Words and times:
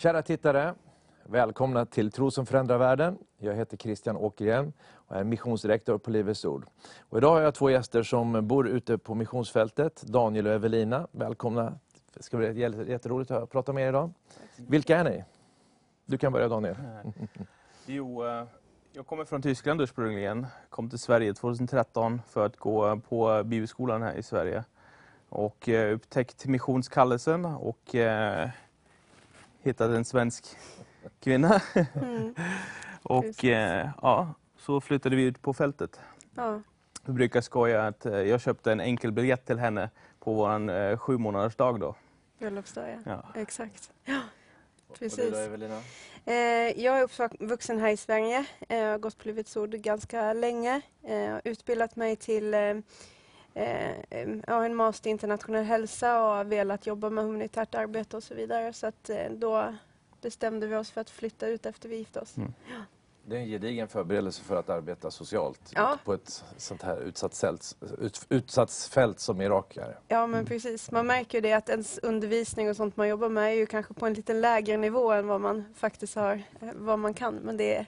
Kära 0.00 0.22
tittare, 0.22 0.74
välkomna 1.24 1.86
till 1.86 2.12
Tro 2.12 2.30
som 2.30 2.46
förändrar 2.46 2.78
världen. 2.78 3.18
Jag 3.38 3.54
heter 3.54 3.76
Christian 3.76 4.16
Åkerhielm 4.16 4.72
och 4.92 5.16
är 5.16 5.24
missionsdirektör 5.24 5.98
på 5.98 6.10
Livets 6.10 6.44
Ord. 6.44 6.66
Och 7.08 7.18
idag 7.18 7.30
har 7.30 7.40
jag 7.40 7.54
två 7.54 7.70
gäster 7.70 8.02
som 8.02 8.48
bor 8.48 8.68
ute 8.68 8.98
på 8.98 9.14
missionsfältet, 9.14 10.02
Daniel 10.02 10.46
och 10.46 10.52
Evelina. 10.52 11.08
Välkomna. 11.12 11.78
Det 12.14 12.22
ska 12.22 12.36
bli 12.36 12.60
jätteroligt 12.90 13.30
att 13.30 13.50
prata 13.50 13.72
med 13.72 13.84
er 13.84 13.88
idag. 13.88 14.12
Vilka 14.56 14.98
är 14.98 15.04
ni? 15.04 15.24
Du 16.06 16.18
kan 16.18 16.32
börja 16.32 16.48
Daniel. 16.48 16.76
Jo, 17.86 18.26
eh, 18.26 18.44
jag 18.92 19.06
kommer 19.06 19.24
från 19.24 19.42
Tyskland 19.42 19.80
ursprungligen. 19.80 20.46
Kom 20.68 20.90
till 20.90 20.98
Sverige 20.98 21.34
2013 21.34 22.22
för 22.28 22.46
att 22.46 22.56
gå 22.56 23.00
på 23.08 23.42
bibelskolan 23.44 24.02
här 24.02 24.14
i 24.14 24.22
Sverige. 24.22 24.64
Och 25.28 25.68
eh, 25.68 25.94
upptäckt 25.94 26.46
missionskallelsen 26.46 27.44
och 27.44 27.94
eh, 27.94 28.50
hittade 29.62 29.96
en 29.96 30.04
svensk 30.04 30.44
kvinna. 31.20 31.62
Mm. 31.94 32.34
och 33.02 33.44
eh, 33.44 33.88
ja, 34.02 34.34
så 34.58 34.80
flyttade 34.80 35.16
vi 35.16 35.22
ut 35.22 35.42
på 35.42 35.54
fältet. 35.54 36.00
Ja. 36.34 36.60
Vi 37.04 37.12
brukar 37.12 37.40
skoja 37.40 37.86
att 37.86 38.06
eh, 38.06 38.12
jag 38.12 38.40
köpte 38.40 38.72
en 38.72 38.80
enkel 38.80 39.12
biljett 39.12 39.46
till 39.46 39.58
henne 39.58 39.90
på 40.20 40.34
vår 40.34 40.70
eh, 40.70 40.98
sju 40.98 41.18
månaders 41.18 41.56
dag 41.56 41.80
då. 41.80 41.94
Bröllopsdag, 42.38 42.88
ja. 42.88 42.98
Ja. 43.34 43.40
Exakt. 43.40 43.92
Ja, 44.04 44.20
Och 44.88 44.98
precis. 44.98 45.24
du 45.24 45.30
då, 45.30 45.36
Evelina? 45.36 45.80
Eh, 46.24 46.34
jag 46.84 46.98
är 47.00 47.02
uppvuxen 47.02 47.78
här 47.78 47.88
i 47.90 47.96
Sverige. 47.96 48.44
Eh, 48.68 48.78
jag 48.78 48.90
har 48.90 48.98
gått 48.98 49.18
på 49.18 49.28
Livets 49.28 49.56
Ord 49.56 49.70
ganska 49.70 50.32
länge. 50.32 50.80
Jag 51.00 51.32
har 51.32 51.40
utbildat 51.44 51.96
mig 51.96 52.16
till 52.16 52.54
ja, 54.46 54.64
en 54.64 54.74
master 54.74 55.08
i 55.08 55.10
internationell 55.10 55.64
hälsa 55.64 56.22
och 56.22 56.34
har 56.34 56.44
velat 56.44 56.86
jobba 56.86 57.10
med 57.10 57.24
humanitärt 57.24 57.74
arbete 57.74 58.16
och 58.16 58.22
så 58.22 58.34
vidare. 58.34 58.72
Så 58.72 58.86
att, 58.86 59.10
eh, 59.10 59.30
då 59.30 59.74
bestämde 60.20 60.66
vi 60.66 60.76
oss 60.76 60.90
för 60.90 61.00
att 61.00 61.10
flytta 61.10 61.46
ut 61.46 61.66
efter 61.66 61.88
vi 61.88 61.96
gifte 61.96 62.20
oss. 62.20 62.36
Mm. 62.36 62.52
Det 63.24 63.36
är 63.36 63.40
en 63.40 63.46
gedigen 63.48 63.88
förberedelse 63.88 64.42
för 64.42 64.56
att 64.56 64.68
arbeta 64.68 65.10
socialt 65.10 65.72
Ja. 65.74 65.98
på 66.04 66.12
ett 66.14 66.44
sånt 66.56 66.82
här 66.82 67.00
utsatt 67.00 67.36
fält, 67.36 67.76
ut, 68.00 68.26
utsatt 68.28 68.72
fält 68.72 69.20
som 69.20 69.40
Irak 69.40 69.76
är. 69.76 69.98
Ja 70.08 70.26
men 70.26 70.46
precis, 70.46 70.90
man 70.90 71.06
märker 71.06 71.38
ju 71.38 71.42
det 71.42 71.52
att 71.52 71.68
ens 71.68 71.98
undervisning 71.98 72.70
och 72.70 72.76
sånt 72.76 72.96
man 72.96 73.08
jobbar 73.08 73.28
med 73.28 73.44
är 73.52 73.56
ju 73.56 73.66
kanske 73.66 73.94
på 73.94 74.06
en 74.06 74.14
lite 74.14 74.34
lägre 74.34 74.76
nivå 74.76 75.12
än 75.12 75.26
vad 75.26 75.40
man 75.40 75.64
faktiskt 75.74 76.14
har, 76.14 76.42
eh, 76.60 76.68
vad 76.74 76.98
man 76.98 77.14
kan. 77.14 77.34
Men 77.34 77.56
det 77.56 77.76
är, 77.76 77.86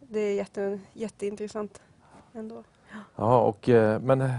det 0.00 0.20
är 0.20 0.34
jätte, 0.34 0.80
jätteintressant 0.92 1.82
ändå. 2.32 2.64
Ja, 3.16 3.40
och, 3.40 3.68
eh, 3.68 4.00
men 4.00 4.20
eh, 4.20 4.30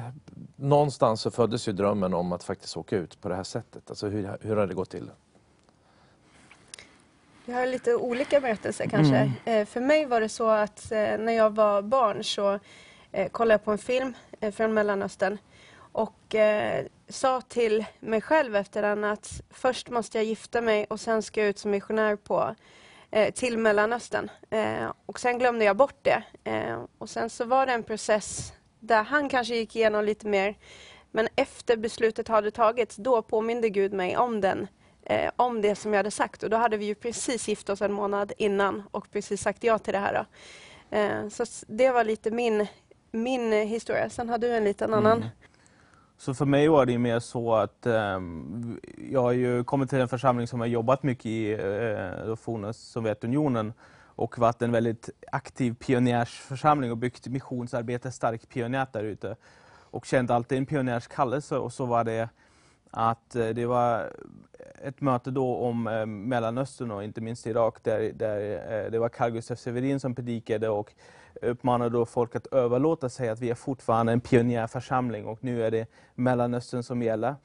någonstans 0.60 1.22
så 1.22 1.32
föddes 1.32 1.68
ju 1.68 1.72
drömmen 1.72 2.14
om 2.14 2.32
att 2.32 2.44
faktiskt 2.44 2.78
åka 2.78 2.98
ut 2.98 3.22
på 3.22 3.30
det 3.30 3.36
här 3.36 3.44
sättet. 3.44 3.90
Alltså 3.90 4.08
hur, 4.08 4.38
hur 4.42 4.56
har 4.56 4.68
det 4.68 4.74
gått 4.74 4.90
till? 4.90 5.12
Jag 7.46 7.56
har 7.56 7.66
lite 7.66 7.96
olika 7.96 8.40
berättelser 8.40 8.88
kanske. 8.88 9.16
Mm. 9.16 9.32
Eh, 9.46 9.66
för 9.66 9.82
mig 9.82 10.06
var 10.06 10.22
det 10.22 10.30
så 10.30 10.48
att 10.50 10.92
eh, 10.92 11.18
när 11.18 11.32
jag 11.32 11.56
var 11.56 11.82
barn 11.82 12.24
så 12.24 12.60
eh, 13.12 13.30
kollade 13.30 13.54
jag 13.54 13.64
på 13.64 13.72
en 13.72 13.78
film 13.78 14.14
eh, 14.39 14.52
från 14.52 14.73
Mellanöstern 14.73 15.38
och 15.92 16.36
eh, 16.36 16.86
sa 17.10 17.42
till 17.42 17.86
mig 18.00 18.22
själv 18.22 18.56
efter 18.56 18.82
den 18.82 19.04
att 19.04 19.42
först 19.50 19.89
måste 19.89 20.17
jag 20.17 20.26
gifta 20.26 20.62
mig 20.62 20.86
och 20.89 21.00
sen 21.00 21.22
ska 21.22 21.42
jag 21.42 21.50
ut 21.50 21.60
som 21.60 21.72
missionär 21.72 22.16
på, 22.16 22.56
eh, 23.12 23.33
till 23.33 23.58
Mellanöstern. 23.58 24.30
Och 25.06 25.20
sen 25.20 25.39
glömde 25.39 25.66
jag 25.66 25.78
bort 25.78 26.00
det. 26.02 26.23
Och 26.98 27.10
sen 27.10 27.30
så 27.30 27.45
var 27.45 27.66
det 27.66 27.72
en 27.73 27.83
process 27.83 28.54
där 28.80 29.04
han 29.04 29.30
kanske 29.30 29.56
gick 29.56 29.76
igenom 29.76 30.06
lite 30.06 30.28
mer. 30.28 30.56
Men 31.12 31.28
efter 31.36 31.78
beslutet 31.78 32.28
hade 32.28 32.52
tagits, 32.52 32.95
då 32.95 33.22
påminde 33.22 33.70
Gud 33.70 33.94
mig 33.94 34.17
om 34.17 34.42
den 34.42 34.67
eh, 35.04 35.32
om 35.36 35.62
det 35.62 35.76
som 35.76 35.94
jag 35.94 36.00
hade 36.00 36.12
sagt. 36.12 36.44
Och 36.44 36.50
då 36.50 36.58
hade 36.58 36.78
vi 36.78 36.86
ju 36.86 36.95
precis 36.95 37.48
gift 37.48 37.70
oss 37.70 37.82
en 37.82 37.94
månad 37.94 38.32
innan 38.38 38.84
och 38.92 39.12
precis 39.12 39.42
sagt 39.42 39.64
ja 39.64 39.80
till 39.80 39.94
det 39.94 40.00
här. 40.00 40.14
Då. 40.14 40.26
Eh, 40.98 41.30
så 41.30 41.45
det 41.68 41.92
var 41.92 42.04
lite 42.04 42.32
min, 42.32 42.68
min 43.12 43.52
historia. 43.52 44.10
Sen 44.10 44.30
har 44.30 44.38
du 44.38 44.56
en 44.56 44.64
liten 44.64 44.94
annan. 44.94 45.18
Mm. 45.18 45.30
Så 46.18 46.34
för 46.34 46.45
mig 46.45 46.68
var 46.68 46.86
det 46.86 46.98
mer 46.98 47.20
så 47.20 47.56
att 47.56 47.86
eh, 47.86 48.20
jag 49.12 49.22
har 49.22 49.32
ju 49.32 49.64
kommit 49.64 49.89
till 49.89 50.00
en 50.00 50.08
församling 50.08 50.48
som 50.48 50.60
har 50.60 50.68
jobbat 50.68 51.04
mycket 51.04 51.26
i 51.26 51.52
eh, 51.52 52.36
forna 52.36 52.73
Sovjetunionen 52.73 53.73
och 54.20 54.38
varit 54.38 54.62
en 54.62 54.72
väldigt 54.72 55.10
aktiv 55.32 55.74
pionjärsförsamling 55.74 56.92
och 56.92 56.98
byggt 56.98 57.28
missionsarbete 57.28 58.12
starkt 58.12 58.50
pionjärt 58.50 58.94
där 58.94 59.04
ute. 59.04 59.36
Och 59.92 60.06
kände 60.06 60.36
alltid 60.36 60.58
en 60.58 60.66
pionjärskallelse 60.66 61.58
och 61.58 61.74
så 61.74 61.86
var 61.86 62.04
det 62.04 62.30
att 62.92 63.36
eh, 63.36 63.48
det 63.48 63.66
var 63.66 64.14
ett 64.84 65.02
möte 65.02 65.32
då 65.32 65.56
om 65.56 65.88
eh, 65.88 66.06
Mellanöstern 66.06 66.92
och 66.92 67.04
inte 67.04 67.22
minst 67.22 67.48
Irak 67.48 67.84
där, 67.84 68.12
där 68.14 68.40
eh, 68.86 68.92
det 68.92 69.00
var 69.00 69.10
Carl 69.10 69.32
Gustaf 69.32 69.60
Severin 69.60 70.00
som 70.00 70.16
predikade 70.16 70.70
och 70.70 70.94
uppmanade 71.42 71.90
då 71.90 72.06
folk 72.06 72.36
att 72.36 72.48
överlåta 72.48 73.10
sig 73.10 73.30
att 73.30 73.40
vi 73.40 73.50
är 73.50 73.56
fortfarande 73.56 74.12
en 74.12 74.22
pionjärförsamling 74.22 75.26
och 75.26 75.44
nu 75.44 75.64
är 75.64 75.72
det 75.72 75.90
Mellanöstern 76.16 76.84
som 76.84 77.02
gäller. 77.02 77.36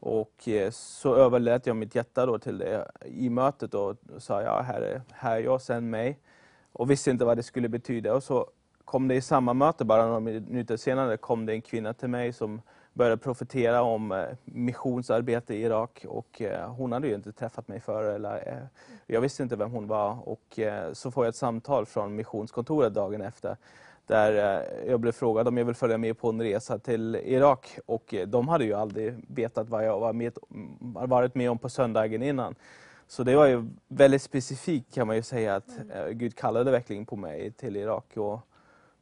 Och 0.00 0.48
eh, 0.48 0.70
så 0.70 1.14
överlät 1.14 1.66
jag 1.66 1.76
mitt 1.76 1.94
hjärta 1.94 2.26
då 2.26 2.38
till 2.38 2.58
det 2.58 2.90
i 3.04 3.30
mötet 3.30 3.74
och 3.74 3.96
sa 4.18 4.42
ja, 4.42 4.60
här 4.60 4.80
är, 4.80 5.02
här 5.12 5.36
är 5.36 5.40
jag, 5.40 5.62
sänd 5.62 5.90
mig. 5.90 6.18
Och 6.72 6.90
visste 6.90 7.10
inte 7.10 7.24
vad 7.24 7.36
det 7.36 7.42
skulle 7.42 7.68
betyda. 7.68 8.14
Och 8.14 8.22
så 8.22 8.46
kom 8.84 9.08
det 9.08 9.14
i 9.14 9.20
samma 9.20 9.54
möte, 9.54 9.84
bara 9.84 10.06
några 10.06 10.20
minuter 10.20 10.76
senare, 10.76 11.16
kom 11.16 11.46
det 11.46 11.52
en 11.52 11.62
kvinna 11.62 11.94
till 11.94 12.08
mig 12.08 12.32
som 12.32 12.62
började 12.92 13.16
profetera 13.16 13.82
om 13.82 14.12
eh, 14.12 14.24
missionsarbete 14.44 15.54
i 15.54 15.62
Irak. 15.62 16.04
Och 16.08 16.42
eh, 16.42 16.70
hon 16.70 16.92
hade 16.92 17.08
ju 17.08 17.14
inte 17.14 17.32
träffat 17.32 17.68
mig 17.68 17.80
förr. 17.80 18.04
Eller, 18.04 18.68
jag 19.06 19.20
visste 19.20 19.42
inte 19.42 19.56
vem 19.56 19.70
hon 19.70 19.88
var. 19.88 20.28
Och 20.28 20.58
så 20.92 21.10
får 21.10 21.24
jag 21.24 21.28
ett 21.28 21.36
samtal 21.36 21.86
från 21.86 22.16
missionskontoret 22.16 22.94
dagen 22.94 23.20
efter. 23.20 23.56
Där 24.06 24.58
eh, 24.60 24.88
jag 24.90 25.00
blev 25.00 25.12
frågad 25.12 25.48
om 25.48 25.56
jag 25.56 25.64
vill 25.64 25.74
följa 25.74 25.98
med 25.98 26.18
på 26.18 26.28
en 26.28 26.42
resa 26.42 26.78
till 26.78 27.14
Irak. 27.16 27.78
Och 27.86 28.14
eh, 28.14 28.26
de 28.28 28.48
hade 28.48 28.64
ju 28.64 28.74
aldrig 28.74 29.14
vetat 29.28 29.68
vad 29.68 29.86
jag 29.86 30.00
var 30.00 30.12
med, 30.12 30.38
varit 31.06 31.34
med 31.34 31.50
om 31.50 31.58
på 31.58 31.68
söndagen 31.68 32.22
innan. 32.22 32.54
Så 33.06 33.22
det 33.22 33.36
var 33.36 33.46
ju 33.46 33.64
väldigt 33.88 34.22
specifikt 34.22 34.94
kan 34.94 35.06
man 35.06 35.16
ju 35.16 35.22
säga 35.22 35.54
att 35.56 35.68
eh, 35.94 36.08
Gud 36.08 36.34
kallade 36.36 36.70
verkligen 36.70 37.06
på 37.06 37.16
mig 37.16 37.52
till 37.52 37.76
Irak. 37.76 38.16
Och 38.16 38.38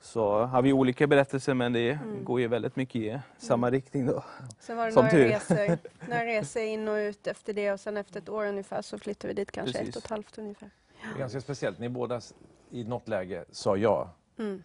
så 0.00 0.42
har 0.44 0.62
vi 0.62 0.72
olika 0.72 1.06
berättelser 1.06 1.54
men 1.54 1.72
det 1.72 1.90
Mm. 1.90 2.24
går 2.24 2.40
ju 2.40 2.48
väldigt 2.48 2.76
mycket 2.76 2.96
i 3.02 3.18
samma 3.38 3.70
riktning 3.70 4.06
då. 4.06 4.24
Sen 4.60 4.76
var 4.76 4.86
det 4.86 4.92
Som 4.92 5.04
några 5.04 5.10
tur. 5.16 5.28
resor, 5.28 5.78
några 6.08 6.24
resor 6.26 6.62
in 6.62 6.88
och 6.88 6.94
ut 6.96 7.26
efter 7.26 7.52
det 7.52 7.72
och 7.72 7.80
sen 7.80 7.96
efter 7.96 8.20
ett 8.20 8.28
år 8.28 8.46
ungefär 8.46 8.82
så 8.82 8.98
flyttade 8.98 9.28
vi 9.28 9.34
dit 9.34 9.50
kanske 9.52 9.72
Precis. 9.72 9.88
ett 9.88 9.96
och 9.96 10.04
ett 10.04 10.10
halvt 10.10 10.38
ungefär. 10.38 10.70
Det 11.02 11.16
är 11.16 11.18
ganska 11.18 11.40
speciellt. 11.40 11.78
Ni 11.78 11.88
båda 11.88 12.20
i 12.70 12.84
något 12.84 13.08
läge 13.08 13.44
sa 13.50 13.76
ja. 13.76 14.10
Mm. 14.38 14.62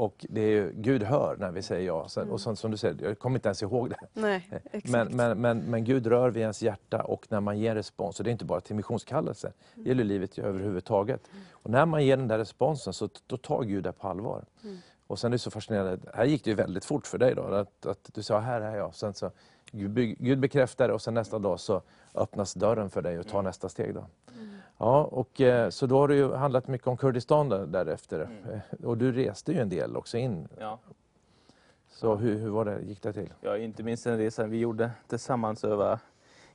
Och 0.00 0.26
det 0.28 0.40
är 0.40 0.72
Gud 0.74 1.02
hör 1.02 1.36
när 1.36 1.50
vi 1.50 1.62
säger 1.62 1.86
ja. 1.86 2.08
Sen, 2.08 2.22
Mm. 2.22 2.32
Och 2.34 2.40
sen, 2.40 2.56
som 2.56 2.70
du 2.70 2.76
säger, 2.76 2.96
jag 3.02 3.18
kommer 3.18 3.36
inte 3.36 3.48
ens 3.48 3.62
ihåg 3.62 3.90
det. 3.90 3.96
Nej, 4.12 4.48
exakt. 4.72 4.88
Men, 4.88 5.16
men, 5.16 5.40
men, 5.40 5.58
men 5.58 5.84
Gud 5.84 6.06
rör 6.06 6.30
vid 6.30 6.40
ens 6.42 6.62
hjärta 6.62 7.02
och 7.02 7.26
när 7.28 7.40
man 7.40 7.58
ger 7.58 7.74
respons, 7.74 8.18
och 8.20 8.24
det 8.24 8.30
är 8.30 8.32
inte 8.32 8.44
bara 8.44 8.60
till 8.60 8.76
missionskallelse, 8.76 9.52
det 9.74 9.88
gäller 9.88 10.04
livet 10.04 10.38
överhuvudtaget. 10.38 11.20
Och 11.50 11.70
när 11.70 11.86
man 11.86 12.04
ger 12.04 12.16
den 12.16 12.28
där 12.28 12.38
responsen 12.38 12.92
så 12.92 13.08
då 13.26 13.36
tar 13.36 13.62
Gud 13.62 13.84
det 13.84 13.92
på 13.92 14.08
allvar. 14.08 14.44
Mm. 14.64 14.76
Och 15.06 15.18
sen 15.18 15.28
är 15.28 15.32
det 15.32 15.38
så 15.38 15.50
fascinerande, 15.50 15.98
här 16.14 16.24
gick 16.24 16.44
det 16.44 16.50
ju 16.50 16.56
väldigt 16.56 16.84
fort 16.84 17.06
för 17.06 17.18
dig 17.18 17.34
då, 17.34 17.42
att, 17.42 17.86
att 17.86 18.10
du 18.14 18.22
sa 18.22 18.38
här 18.38 18.60
är 18.60 18.76
jag. 18.76 18.94
Sen 18.94 19.14
så, 19.14 19.30
Gud, 19.72 19.90
be- 19.90 20.04
Gud 20.18 20.38
bekräftar 20.40 20.88
och 20.88 21.02
sen 21.02 21.14
nästa 21.14 21.38
dag 21.38 21.60
så 21.60 21.82
öppnas 22.14 22.54
dörren 22.54 22.90
för 22.90 23.02
dig 23.02 23.18
och 23.18 23.28
tar 23.28 23.42
nästa 23.42 23.68
steg. 23.68 23.94
Då. 23.94 24.06
Mm. 24.80 24.92
Ja, 24.92 25.02
och, 25.04 25.40
eh, 25.40 25.70
så 25.70 25.86
då 25.86 25.98
har 25.98 26.08
det 26.08 26.14
ju 26.14 26.32
handlat 26.34 26.68
mycket 26.68 26.86
om 26.86 26.96
Kurdistan 26.96 27.48
där, 27.48 27.66
därefter. 27.66 28.20
Eh, 28.52 28.84
Och 28.86 28.98
du 28.98 29.12
reste 29.12 29.52
ju 29.52 29.60
en 29.60 29.68
del 29.68 29.96
också 29.96 30.18
in. 30.18 30.48
Ja. 30.58 30.78
Så 31.88 32.14
hur, 32.16 32.38
hur 32.38 32.48
var 32.50 32.64
det, 32.64 32.80
gick 32.80 33.02
det 33.02 33.12
till? 33.12 33.32
Ja, 33.40 33.56
inte 33.56 33.82
minst 33.82 34.04
den 34.04 34.18
resan 34.18 34.50
vi 34.50 34.58
gjorde 34.58 34.90
tillsammans 35.08 35.64
över 35.64 35.98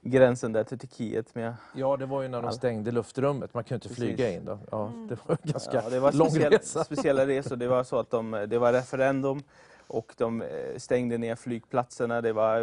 gränsen 0.01 0.53
där 0.53 0.63
till 0.63 0.79
Turkiet. 0.79 1.35
Med, 1.35 1.53
Ja, 1.75 1.97
det 1.97 2.05
var 2.05 2.21
ju 2.21 2.27
när 2.27 2.41
de 2.41 2.51
stängde 2.51 2.91
luftrummet. 2.91 3.53
Man 3.53 3.63
kunde 3.63 3.75
inte 3.75 3.87
Precis. 3.87 4.03
flyga 4.03 4.31
in. 4.31 4.45
Då. 4.45 4.59
Ja, 4.71 4.87
Mm. 4.87 5.07
Det 5.07 5.17
var 5.27 5.37
en 5.43 5.51
ganska 5.51 5.81
ja, 5.83 5.89
det 5.89 5.99
var 5.99 6.11
lång 6.11 6.29
speciell, 6.29 6.51
resa. 6.53 6.83
speciella 6.83 7.27
resor. 7.27 7.55
Det 7.55 7.67
var 7.67 7.83
så 7.83 7.99
att 7.99 8.09
de, 8.09 8.45
det 8.47 8.57
var 8.57 8.73
referendum 8.73 9.43
och 9.87 10.13
de 10.17 10.41
eh, 10.41 10.47
stängde 10.77 11.17
ner 11.17 11.35
flygplatserna. 11.35 12.21
Det 12.21 12.33
var 12.33 12.61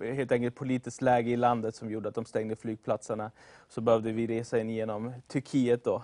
helt 0.00 0.32
enkelt 0.32 0.54
politiskt 0.54 1.02
läge 1.02 1.30
i 1.30 1.36
landet 1.36 1.74
som 1.74 1.90
gjorde 1.90 2.08
att 2.08 2.14
de 2.14 2.24
stängde 2.24 2.56
flygplatserna. 2.56 3.30
Så 3.68 3.80
behövde 3.80 4.12
vi 4.12 4.26
resa 4.26 4.58
in 4.58 4.70
genom 4.70 5.12
Turkiet 5.28 5.84
då. 5.84 6.02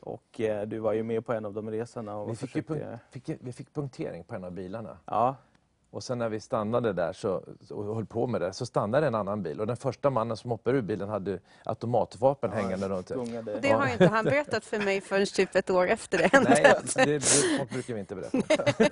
Och 0.00 0.40
eh, 0.40 0.66
du 0.66 0.78
var 0.78 0.92
ju 0.92 1.02
med 1.02 1.26
på 1.26 1.32
en 1.32 1.44
av 1.46 1.54
de 1.54 1.70
resorna. 1.70 2.16
Och 2.16 2.30
Vi 2.30 2.36
fick, 2.36 2.50
försökte- 2.50 2.74
punkt, 2.74 3.00
fick, 3.10 3.38
vi 3.40 3.52
fick 3.52 3.74
punktering 3.74 4.24
på 4.24 4.34
en 4.34 4.44
av 4.44 4.52
bilarna. 4.52 4.98
Ja, 5.04 5.36
Och 5.92 6.02
sen 6.02 6.18
när 6.18 6.28
vi 6.28 6.40
stannade 6.40 6.92
där 6.92 7.12
så, 7.12 7.42
och 7.70 7.94
höll 7.94 8.06
på 8.06 8.26
med 8.26 8.40
det 8.40 8.52
så 8.52 8.66
stannade 8.66 9.06
en 9.06 9.14
annan 9.14 9.42
bil 9.42 9.60
och 9.60 9.66
den 9.66 9.76
första 9.76 10.10
mannen 10.10 10.36
som 10.36 10.50
hoppade 10.50 10.78
ur 10.78 10.82
bilen 10.82 11.08
hade 11.08 11.38
automatvapen 11.64 12.52
hängande 12.52 12.88
runt. 12.88 13.10
Och 13.10 13.26
det 13.62 13.70
har 13.70 13.86
ju 13.86 13.92
inte 13.92 14.06
han 14.06 14.24
berättat 14.24 14.64
för 14.64 14.78
mig 14.78 15.00
förrän 15.00 15.26
typ 15.26 15.54
ett 15.54 15.70
år 15.70 15.86
efter 15.86 16.18
det 16.18 16.26
hände. 16.32 16.50
Nej, 16.50 16.74
det, 16.94 17.04
det 17.04 17.20
sånt 17.20 17.70
brukar 17.70 17.94
vi 17.94 18.00
inte 18.00 18.14
berätta. 18.14 18.38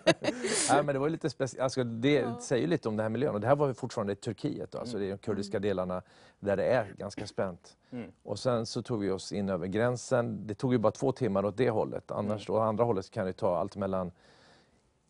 Nej, 0.71 0.83
men 0.83 0.87
det 0.87 0.99
var 0.99 1.09
lite 1.09 1.31
speciellt. 1.31 1.62
Alltså, 1.62 1.85
det 1.85 2.12
Ja. 2.15 2.41
säger 2.41 2.62
ju 2.62 2.69
lite 2.69 2.89
om 2.89 2.97
den 2.97 3.05
här 3.05 3.11
miljön. 3.11 3.35
Och 3.35 3.41
det 3.41 3.47
här 3.47 3.56
var 3.56 3.73
fortfarande 3.73 4.12
i 4.12 4.17
Turkiet, 4.17 4.73
då, 4.73 4.79
alltså 4.79 4.99
det 4.99 5.05
är 5.06 5.11
de 5.11 5.19
kurdiska 5.19 5.59
delarna 5.59 6.03
där 6.41 6.56
det 6.56 6.65
är 6.65 6.95
ganska 6.99 7.27
spänt. 7.27 7.77
Mm. 7.91 8.11
Och 8.23 8.39
sen 8.39 8.67
så 8.67 8.83
tog 8.83 9.00
vi 9.00 9.11
oss 9.11 9.33
in 9.33 9.49
över 9.49 9.67
gränsen. 9.67 10.47
Det 10.47 10.55
tog 10.55 10.73
ju 10.73 10.79
bara 10.79 10.93
två 10.93 11.12
timmar 11.12 11.45
åt 11.45 11.56
det 11.56 11.71
hållet. 11.71 12.11
Annars 12.11 12.47
då, 12.47 12.59
andra 12.59 12.85
hållet 12.85 13.11
kan 13.11 13.27
det 13.27 13.33
ta 13.33 13.56
allt 13.59 13.77
mellan 13.77 14.12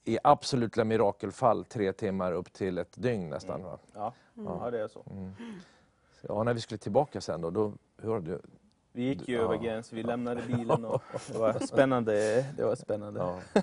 i 0.09 0.19
absoluta 0.25 0.85
mirakelfall 0.85 1.65
tre 1.65 1.93
timmar 1.93 2.33
upp 2.33 2.53
till 2.53 2.79
ett 2.79 2.93
dygn 3.03 3.29
nästan. 3.31 3.63
Va? 3.63 3.79
Ja. 3.95 4.13
Mm. 4.37 4.53
ja, 4.61 4.71
det 4.71 4.81
är 4.83 4.89
så. 4.89 5.05
Ja, 6.21 6.43
när 6.43 6.55
vi 6.55 6.61
skulle 6.61 6.79
tillbaka 6.79 7.21
sen 7.21 7.41
då, 7.41 7.51
då 7.51 7.73
hörde 8.03 8.39
Vi 8.93 9.03
gick 9.03 9.29
ju 9.29 9.35
Ja. 9.37 9.43
över 9.43 9.57
gränsen, 9.57 9.97
vi 9.97 10.03
lämnade 10.03 10.43
bilen 10.47 10.85
och 10.85 11.03
det 11.33 11.39
var 11.39 11.53
spännande. 11.67 12.45
Det 12.57 12.65
var 12.65 12.75
spännande. 12.77 13.21
ja. 13.21 13.41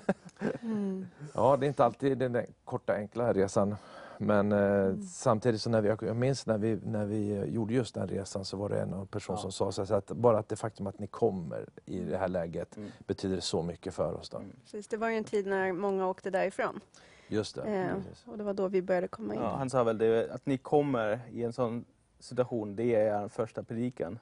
Mm. 0.62 1.06
Ja, 1.34 1.56
det 1.56 1.66
är 1.66 1.68
inte 1.68 1.84
alltid 1.84 2.18
den 2.18 2.46
korta 2.64 2.94
enkla 2.94 3.32
resan. 3.32 3.76
Men 4.18 4.52
eh, 4.52 4.94
samtidigt 5.08 5.60
så 5.62 5.70
när 5.70 5.80
vi, 5.80 5.88
jag 5.88 6.16
minns 6.16 6.46
när 6.46 6.58
vi, 6.58 6.78
när 6.84 7.04
vi 7.06 7.30
eh, 7.36 7.44
gjorde 7.44 7.74
just 7.74 7.94
den 7.94 8.08
resan 8.08 8.44
så 8.44 8.56
var 8.56 8.68
det 8.68 8.80
en 8.80 9.06
person 9.06 9.36
Ja. 9.36 9.50
som 9.50 9.72
sa 9.72 9.86
så 9.86 9.94
att 9.94 10.06
bara 10.06 10.38
att 10.38 10.48
det 10.48 10.56
faktum 10.56 10.86
att 10.86 10.98
ni 10.98 11.06
kommer 11.06 11.66
i 11.84 11.98
det 11.98 12.16
här 12.16 12.28
läget 12.28 12.76
Mm. 12.76 12.90
betyder 13.06 13.40
så 13.40 13.62
mycket 13.62 13.94
för 13.94 14.12
oss. 14.14 14.30
Då. 14.30 14.38
Mm. 14.38 14.50
Precis, 14.62 14.88
det 14.88 14.96
var 14.96 15.08
ju 15.08 15.16
en 15.16 15.24
tid 15.24 15.46
när 15.46 15.72
många 15.72 16.06
åkte 16.08 16.30
därifrån. 16.30 16.80
Just 17.28 17.54
det. 17.54 17.62
Eh, 17.62 17.96
och 18.26 18.38
det 18.38 18.44
var 18.44 18.54
då 18.54 18.68
vi 18.68 18.82
började 18.82 19.08
komma 19.08 19.34
in. 19.34 19.40
Ja, 19.40 19.56
han 19.56 19.70
sa 19.70 19.84
väl 19.84 19.98
det, 19.98 20.30
att 20.30 20.46
ni 20.46 20.58
kommer 20.58 21.20
i 21.32 21.42
en 21.44 21.52
sån 21.52 21.84
situation, 22.18 22.76
det 22.76 22.94
är 22.94 23.22
er 23.24 23.28
första 23.28 23.62
predikan. 23.62 24.18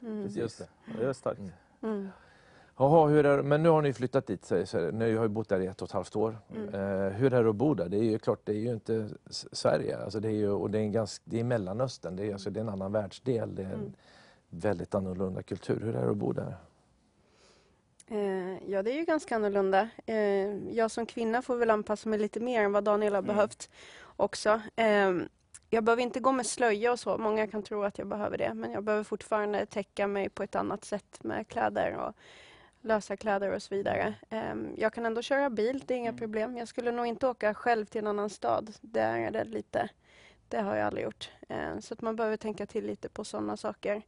Mm. 0.00 0.22
Precis. 0.22 0.36
Just 0.38 0.58
det. 0.58 0.68
Det 0.98 1.06
var 1.06 1.12
starkt. 1.12 1.40
Mm. 1.82 2.08
Jaha, 2.78 3.06
hur 3.06 3.26
är, 3.26 3.36
det- 3.36 3.42
men 3.42 3.62
nu 3.62 3.68
har 3.68 3.82
ni 3.82 3.92
flyttat 3.92 4.26
dit, 4.26 4.44
säger 4.44 4.64
så 4.64 4.90
Ni 4.90 5.14
har 5.16 5.22
ju 5.22 5.28
bott 5.28 5.48
där 5.48 5.60
i 5.60 5.66
ett 5.66 5.82
och 5.82 5.88
ett 5.88 5.92
halvt 5.92 6.16
år. 6.16 6.38
Mm. 6.56 6.74
Eh, 6.74 7.12
hur 7.12 7.34
är 7.34 7.44
det 7.44 7.50
att 7.50 7.56
bo 7.56 7.74
där? 7.74 7.88
Det 7.88 7.96
är 7.96 8.02
ju 8.02 8.18
klart, 8.18 8.40
det 8.44 8.52
är 8.52 8.56
ju 8.56 8.72
inte 8.72 9.08
Sverige. 9.52 9.98
Alltså 9.98 10.20
det 10.20 10.28
är 10.28 10.32
ju, 10.32 10.50
och 10.50 10.70
det 10.70 10.78
är, 10.78 10.82
en 10.82 10.92
ganska, 10.92 11.22
det 11.26 11.40
är 11.40 11.44
Mellanöstern, 11.44 12.16
det 12.16 12.24
är, 12.26 12.32
alltså, 12.32 12.50
det 12.50 12.60
är 12.60 12.62
en 12.62 12.68
annan 12.68 12.92
världsdel. 12.92 13.54
Det 13.54 13.62
är 13.62 13.66
en 13.66 13.72
Mm. 13.74 13.92
väldigt 14.50 14.94
annorlunda 14.94 15.42
kultur. 15.42 15.80
Hur 15.84 15.96
är 15.96 16.02
det 16.04 16.10
att 16.10 16.16
bo 16.16 16.32
där? 16.32 16.54
Eh, 18.10 18.70
ja, 18.70 18.82
det 18.82 18.90
är 18.92 18.96
ju 18.96 19.04
ganska 19.04 19.36
annorlunda. 19.36 19.88
Eh, 20.06 20.16
jag 20.76 20.90
som 20.90 21.06
kvinna 21.06 21.42
får 21.42 21.56
väl 21.56 21.70
anpassa 21.70 22.08
mig 22.08 22.18
lite 22.18 22.40
mer 22.40 22.62
än 22.62 22.72
vad 22.72 22.84
Daniel 22.84 23.12
har 23.14 23.22
Mm. 23.22 23.34
behövt 23.34 23.70
också. 24.16 24.60
Eh, 24.76 25.12
jag 25.70 25.84
behöver 25.84 26.02
inte 26.02 26.20
gå 26.20 26.32
med 26.32 26.46
slöja 26.46 26.92
och 26.92 26.98
så. 27.00 27.18
Många 27.18 27.46
kan 27.46 27.62
tro 27.62 27.82
att 27.82 27.98
jag 27.98 28.06
behöver 28.06 28.38
det. 28.38 28.54
Men 28.54 28.72
jag 28.72 28.84
behöver 28.84 29.04
fortfarande 29.04 29.66
täcka 29.66 30.06
mig 30.06 30.28
på 30.28 30.42
ett 30.42 30.54
annat 30.54 30.84
sätt 30.84 31.18
med 31.24 31.48
kläder 31.48 31.96
och 31.96 32.14
lösa 32.88 33.16
kläder 33.16 33.50
och 33.54 33.62
så 33.62 33.74
vidare. 33.74 34.14
Eh, 34.30 34.54
jag 34.76 34.92
kan 34.92 35.06
ändå 35.06 35.22
köra 35.22 35.50
bil, 35.50 35.82
det 35.86 35.94
är 35.94 35.98
inga 35.98 36.08
Mm. 36.08 36.18
problem. 36.18 36.56
Jag 36.56 36.68
skulle 36.68 36.92
nog 36.92 37.06
inte 37.06 37.26
åka 37.28 37.54
själv 37.54 37.86
till 37.86 37.98
en 38.00 38.06
annan 38.06 38.30
stad. 38.30 38.74
Där 38.80 39.18
är 39.18 39.30
det 39.30 39.44
lite, 39.44 39.88
det 40.48 40.60
har 40.60 40.76
jag 40.76 40.86
aldrig 40.86 41.04
gjort. 41.04 41.30
Eh, 41.48 41.78
så 41.80 41.94
att 41.94 42.00
man 42.00 42.16
behöver 42.16 42.36
tänka 42.36 42.66
till 42.66 42.86
lite 42.86 43.08
på 43.08 43.24
sådana 43.24 43.56
saker. 43.56 44.02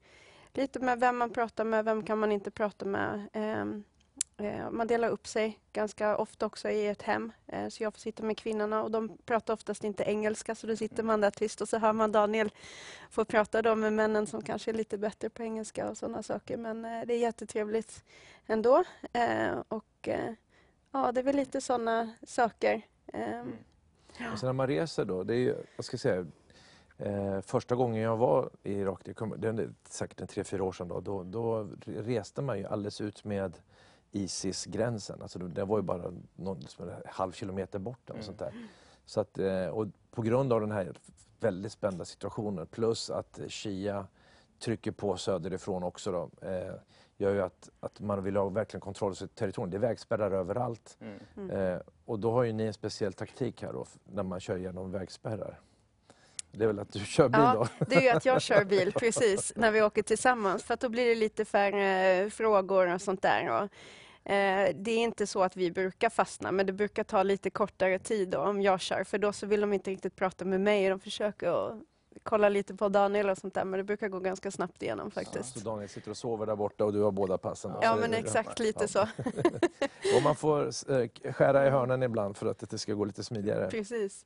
Lite 0.55 0.79
med 0.81 1.01
vem 1.01 1.17
man 1.17 1.31
pratar 1.31 1.65
med, 1.65 1.85
vem 1.85 2.03
kan 2.05 2.19
man 2.19 2.33
inte 2.33 2.51
prata 2.51 2.85
med. 2.85 3.27
Eh, 4.41 4.71
man 4.71 4.87
delar 4.87 5.09
upp 5.09 5.27
sig 5.27 5.59
ganska 5.73 6.17
ofta 6.17 6.47
också 6.47 6.69
i 6.71 6.87
ett 6.87 7.03
hem. 7.03 7.33
Eh, 7.47 7.69
så 7.69 7.83
jag 7.83 7.93
får 7.95 8.01
sitta 8.01 8.23
med 8.23 8.39
kvinnorna 8.39 8.83
och 8.83 8.91
de 8.91 9.19
pratar 9.25 9.55
oftast 9.55 9.85
inte 9.85 10.03
engelska 10.05 10.55
så 10.55 10.67
då 10.67 10.77
sitter 10.77 11.03
man 11.03 11.21
där 11.21 11.31
tyst 11.31 11.61
och 11.61 11.69
så 11.69 11.79
hör 11.79 11.93
man 11.93 12.13
Daniel 12.13 12.51
få 13.11 13.25
prata 13.25 13.63
då 13.63 13.75
med 13.75 13.93
männen 13.93 14.27
som 14.27 14.43
kanske 14.43 14.71
är 14.71 14.75
lite 14.75 14.99
bättre 14.99 15.31
på 15.31 15.43
engelska 15.43 15.91
och 15.91 15.99
sådana 15.99 16.23
saker. 16.23 16.57
Men 16.57 16.85
eh, 16.85 17.07
det 17.07 17.15
är 17.15 17.19
jättetrevligt 17.19 18.05
ändå. 18.47 18.85
Och 19.69 20.09
ja, 20.93 21.13
det 21.13 21.21
är 21.21 21.25
väl 21.25 21.37
lite 21.37 21.61
sådana 21.61 22.11
saker. 22.23 22.83
Ehm, 23.13 23.53
Och 24.33 24.39
sen 24.39 24.47
när 24.47 24.53
man 24.53 24.67
reser 24.67 25.05
då, 25.05 25.25
det 25.25 25.35
är 25.35 25.39
ju, 25.39 25.55
jag 25.77 25.85
ska 25.85 25.99
säga, 25.99 26.27
eh, 26.99 27.41
första 27.41 27.75
gången 27.75 28.03
jag 28.03 28.17
var 28.17 28.51
i 28.63 28.73
Irak, 28.73 29.01
det, 29.05 29.15
kom, 29.15 29.35
det 29.39 29.49
är 29.49 29.75
säkert 29.89 30.21
en 30.21 30.27
tre, 30.27 30.45
fyra 30.45 30.65
år 30.65 30.73
sedan 30.73 30.89
då, 30.89 31.01
då, 31.01 31.23
då 31.23 31.69
reste 31.85 32.43
man 32.43 32.59
ju 32.59 32.67
alldeles 32.67 33.01
ut 33.01 33.25
med 33.25 33.53
Isis-gränsen. 34.13 35.23
Alltså 35.23 35.39
det, 35.39 35.49
det 35.49 35.65
var 35.65 35.79
ju 35.79 35.83
bara 35.83 36.13
någon, 36.37 36.63
som 36.63 36.89
en 36.89 36.95
halv 37.07 37.33
kilometer 37.33 37.79
bort. 37.79 38.11
Och, 38.11 38.25
sånt 38.25 38.39
där. 38.39 38.55
Så 39.05 39.21
att, 39.21 39.39
eh, 39.39 39.67
och 39.67 39.87
på 40.11 40.23
grund 40.23 40.53
av 40.53 40.61
den 40.61 40.73
här 40.73 40.93
väldigt 41.41 41.73
spända 41.73 42.05
situationen 42.05 42.67
plus 42.67 43.11
att 43.11 43.41
Shia 43.49 44.07
trycker 44.59 44.91
på 44.91 45.17
söderifrån 45.17 45.83
också 45.83 46.13
då, 46.13 46.49
eh, 46.49 46.75
gör 47.17 47.35
ju 47.35 47.43
att, 47.43 47.71
att 47.81 48.01
man 48.01 48.25
vill 48.25 48.37
ha 48.37 48.49
verkligen 48.49 48.81
kontroll 48.81 49.09
över 49.09 49.17
sitt 49.17 49.35
territorium. 49.35 49.71
Det 49.71 49.77
är 49.77 49.79
vägspärrar 49.79 50.31
överallt. 50.31 50.99
Mm. 51.01 51.19
mm. 51.37 51.51
Eh, 51.51 51.81
och 52.05 52.19
då 52.19 52.33
har 52.33 52.43
ju 52.43 52.53
ni 52.53 52.65
en 52.65 52.75
speciell 52.75 53.13
taktik 53.13 53.63
här 53.63 53.73
då, 53.73 53.87
när 54.05 54.23
man 54.23 54.41
kör 54.41 54.57
igenom 54.57 54.91
vägspärrar. 54.91 55.61
Det 56.53 56.65
är 56.65 56.67
väl 56.67 56.79
att 56.79 56.93
du 56.93 56.99
kör 56.99 57.29
bil 57.29 57.41
Ja, 57.41 57.55
då? 57.79 57.85
det 57.87 57.95
är 57.95 58.01
ju 58.01 58.09
att 58.09 58.25
jag 58.25 58.43
kör 58.43 58.65
bil 58.65 58.93
precis 58.99 59.53
när 59.57 59.71
vi 59.71 59.83
åker 59.83 60.03
tillsammans 60.03 60.63
för 60.63 60.75
att 60.75 60.81
då 60.81 60.89
blir 60.89 61.07
det 61.09 61.15
lite 61.15 61.45
färre 61.45 62.31
frågor 62.31 62.95
och 62.95 63.01
sånt 63.03 63.23
där. 63.23 63.49
Och, 63.51 63.63
eh, 64.33 64.75
det 64.75 64.91
är 64.91 64.99
inte 64.99 65.27
så 65.27 65.43
att 65.43 65.57
vi 65.57 65.71
brukar 65.71 66.11
fastna 66.11 66.53
men 66.53 66.67
det 66.67 66.73
brukar 66.73 67.05
ta 67.05 67.23
lite 67.23 67.51
kortare 67.51 67.99
tid 67.99 68.29
då, 68.29 68.39
om 68.39 68.63
jag 68.63 68.81
kör 68.81 69.05
för 69.05 69.19
då 69.19 69.33
så 69.33 69.47
vill 69.47 69.61
de 69.61 69.73
inte 69.73 69.91
riktigt 69.91 70.17
prata 70.17 70.45
med 70.45 70.61
mig. 70.61 70.89
De 70.89 71.01
försöker 71.01 71.49
att 71.69 71.79
kolla 72.23 72.49
lite 72.49 72.75
på 72.75 72.89
Daniel 72.89 73.31
och 73.31 73.39
sånt 73.39 73.55
där 73.55 73.65
men 73.65 73.79
det 73.79 73.85
brukar 73.85 74.09
gå 74.09 74.19
ganska 74.21 74.51
snabbt 74.51 74.83
igenom 74.83 75.11
faktiskt. 75.11 75.59
Så 75.59 75.65
Daniel 75.71 75.89
sitter 75.89 76.11
och 76.11 76.17
sover 76.17 76.47
där 76.47 76.57
borta 76.57 76.85
och 76.85 76.93
du 76.93 77.01
har 77.03 77.11
båda 77.13 77.39
passen? 77.39 77.73
Ja 77.83 77.97
men 77.97 78.05
är 78.05 78.09
det- 78.09 78.17
exakt 78.17 78.59
lite 78.59 78.85
ja. 78.85 78.89
så. 78.89 79.01
Och 80.17 80.23
man 80.23 80.37
får 80.37 80.67
eh, 80.93 81.33
skära 81.33 81.67
i 81.67 81.71
hörnen 81.71 82.03
ibland 82.03 82.37
för 82.37 82.47
att 82.47 82.71
det 82.71 82.79
ska 82.79 82.95
gå 82.95 83.05
lite 83.05 83.25
smidigare. 83.25 83.71
Precis. 83.71 84.25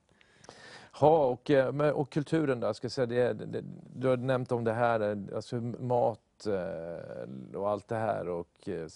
Ja, 1.00 1.26
och, 1.26 1.50
eh, 1.50 1.88
och 1.90 2.10
kulturen 2.10 2.60
då? 2.60 2.74
Ska 2.74 2.90
säga, 2.90 3.06
det, 3.06 3.32
det, 3.46 3.64
du 3.96 4.08
har 4.08 4.16
nämnt 4.16 4.52
om 4.52 4.64
det 4.64 4.72
här, 4.72 5.00
eh, 5.00 5.36
alltså 5.36 5.56
mat 5.60 6.46
eh, 6.46 7.58
och 7.58 7.70
allt 7.70 7.88
det 7.88 7.96
här 7.96 8.28
och, 8.28 8.68
eh, 8.68 8.86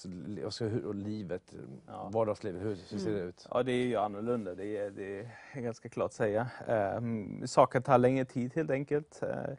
och, 0.44 0.86
och 0.86 0.94
livet, 0.94 1.54
Ja. 1.86 2.10
vardagslivet, 2.12 2.62
hur, 2.62 2.76
hur 2.90 2.98
ser 2.98 3.12
det 3.12 3.20
ut? 3.20 3.46
Ja, 3.50 3.62
det 3.62 3.72
är 3.72 3.86
ju 3.86 3.96
annorlunda. 3.96 4.54
Det 4.54 4.76
är, 4.76 4.90
det 4.90 5.18
är 5.52 5.60
ganska 5.60 5.88
klart 5.88 6.06
att 6.06 6.12
säga. 6.12 6.48
Um, 6.96 7.46
saker 7.46 7.80
tar 7.80 7.98
längre 7.98 8.24
tid 8.24 8.54
helt 8.54 8.70
enkelt. 8.70 9.22
Eh, 9.22 9.54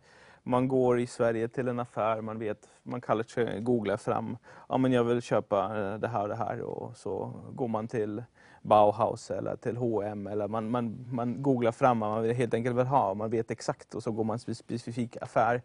man 0.49 0.67
går 0.67 0.99
i 0.99 1.07
Sverige 1.07 1.47
till 1.47 1.67
en 1.67 1.79
affär, 1.79 2.21
man 2.21 2.39
vet, 2.39 2.67
man 2.83 3.01
kallar 3.01 3.23
sig, 3.23 3.59
googlar 3.61 3.97
fram, 3.97 4.37
ja 4.69 4.77
men 4.77 4.91
jag 4.91 5.03
vill 5.03 5.21
köpa 5.21 5.63
eh, 5.79 5.99
det 5.99 6.07
här 6.07 6.21
och 6.23 6.27
det 6.29 6.35
här 6.35 6.61
och 6.61 6.97
så 6.97 7.33
går 7.53 7.67
man 7.67 7.87
till 7.87 8.23
Bauhaus 8.61 9.31
eller 9.31 9.55
till 9.55 9.77
H&M 9.77 10.27
eller 10.27 10.47
man, 10.47 10.69
man, 10.71 11.05
man 11.11 11.41
googlar 11.43 11.71
fram 11.71 11.99
vad 11.99 12.09
man 12.09 12.23
vill- 12.23 12.35
helt 12.35 12.53
enkelt 12.53 12.75
vill 12.77 12.85
ha, 12.85 13.13
man 13.13 13.29
vet 13.29 13.51
exakt 13.51 13.95
och 13.95 14.03
så 14.03 14.11
går 14.11 14.23
man 14.23 14.39
till 14.39 14.49
en 14.49 14.55
specifik 14.55 15.17
affär 15.21 15.61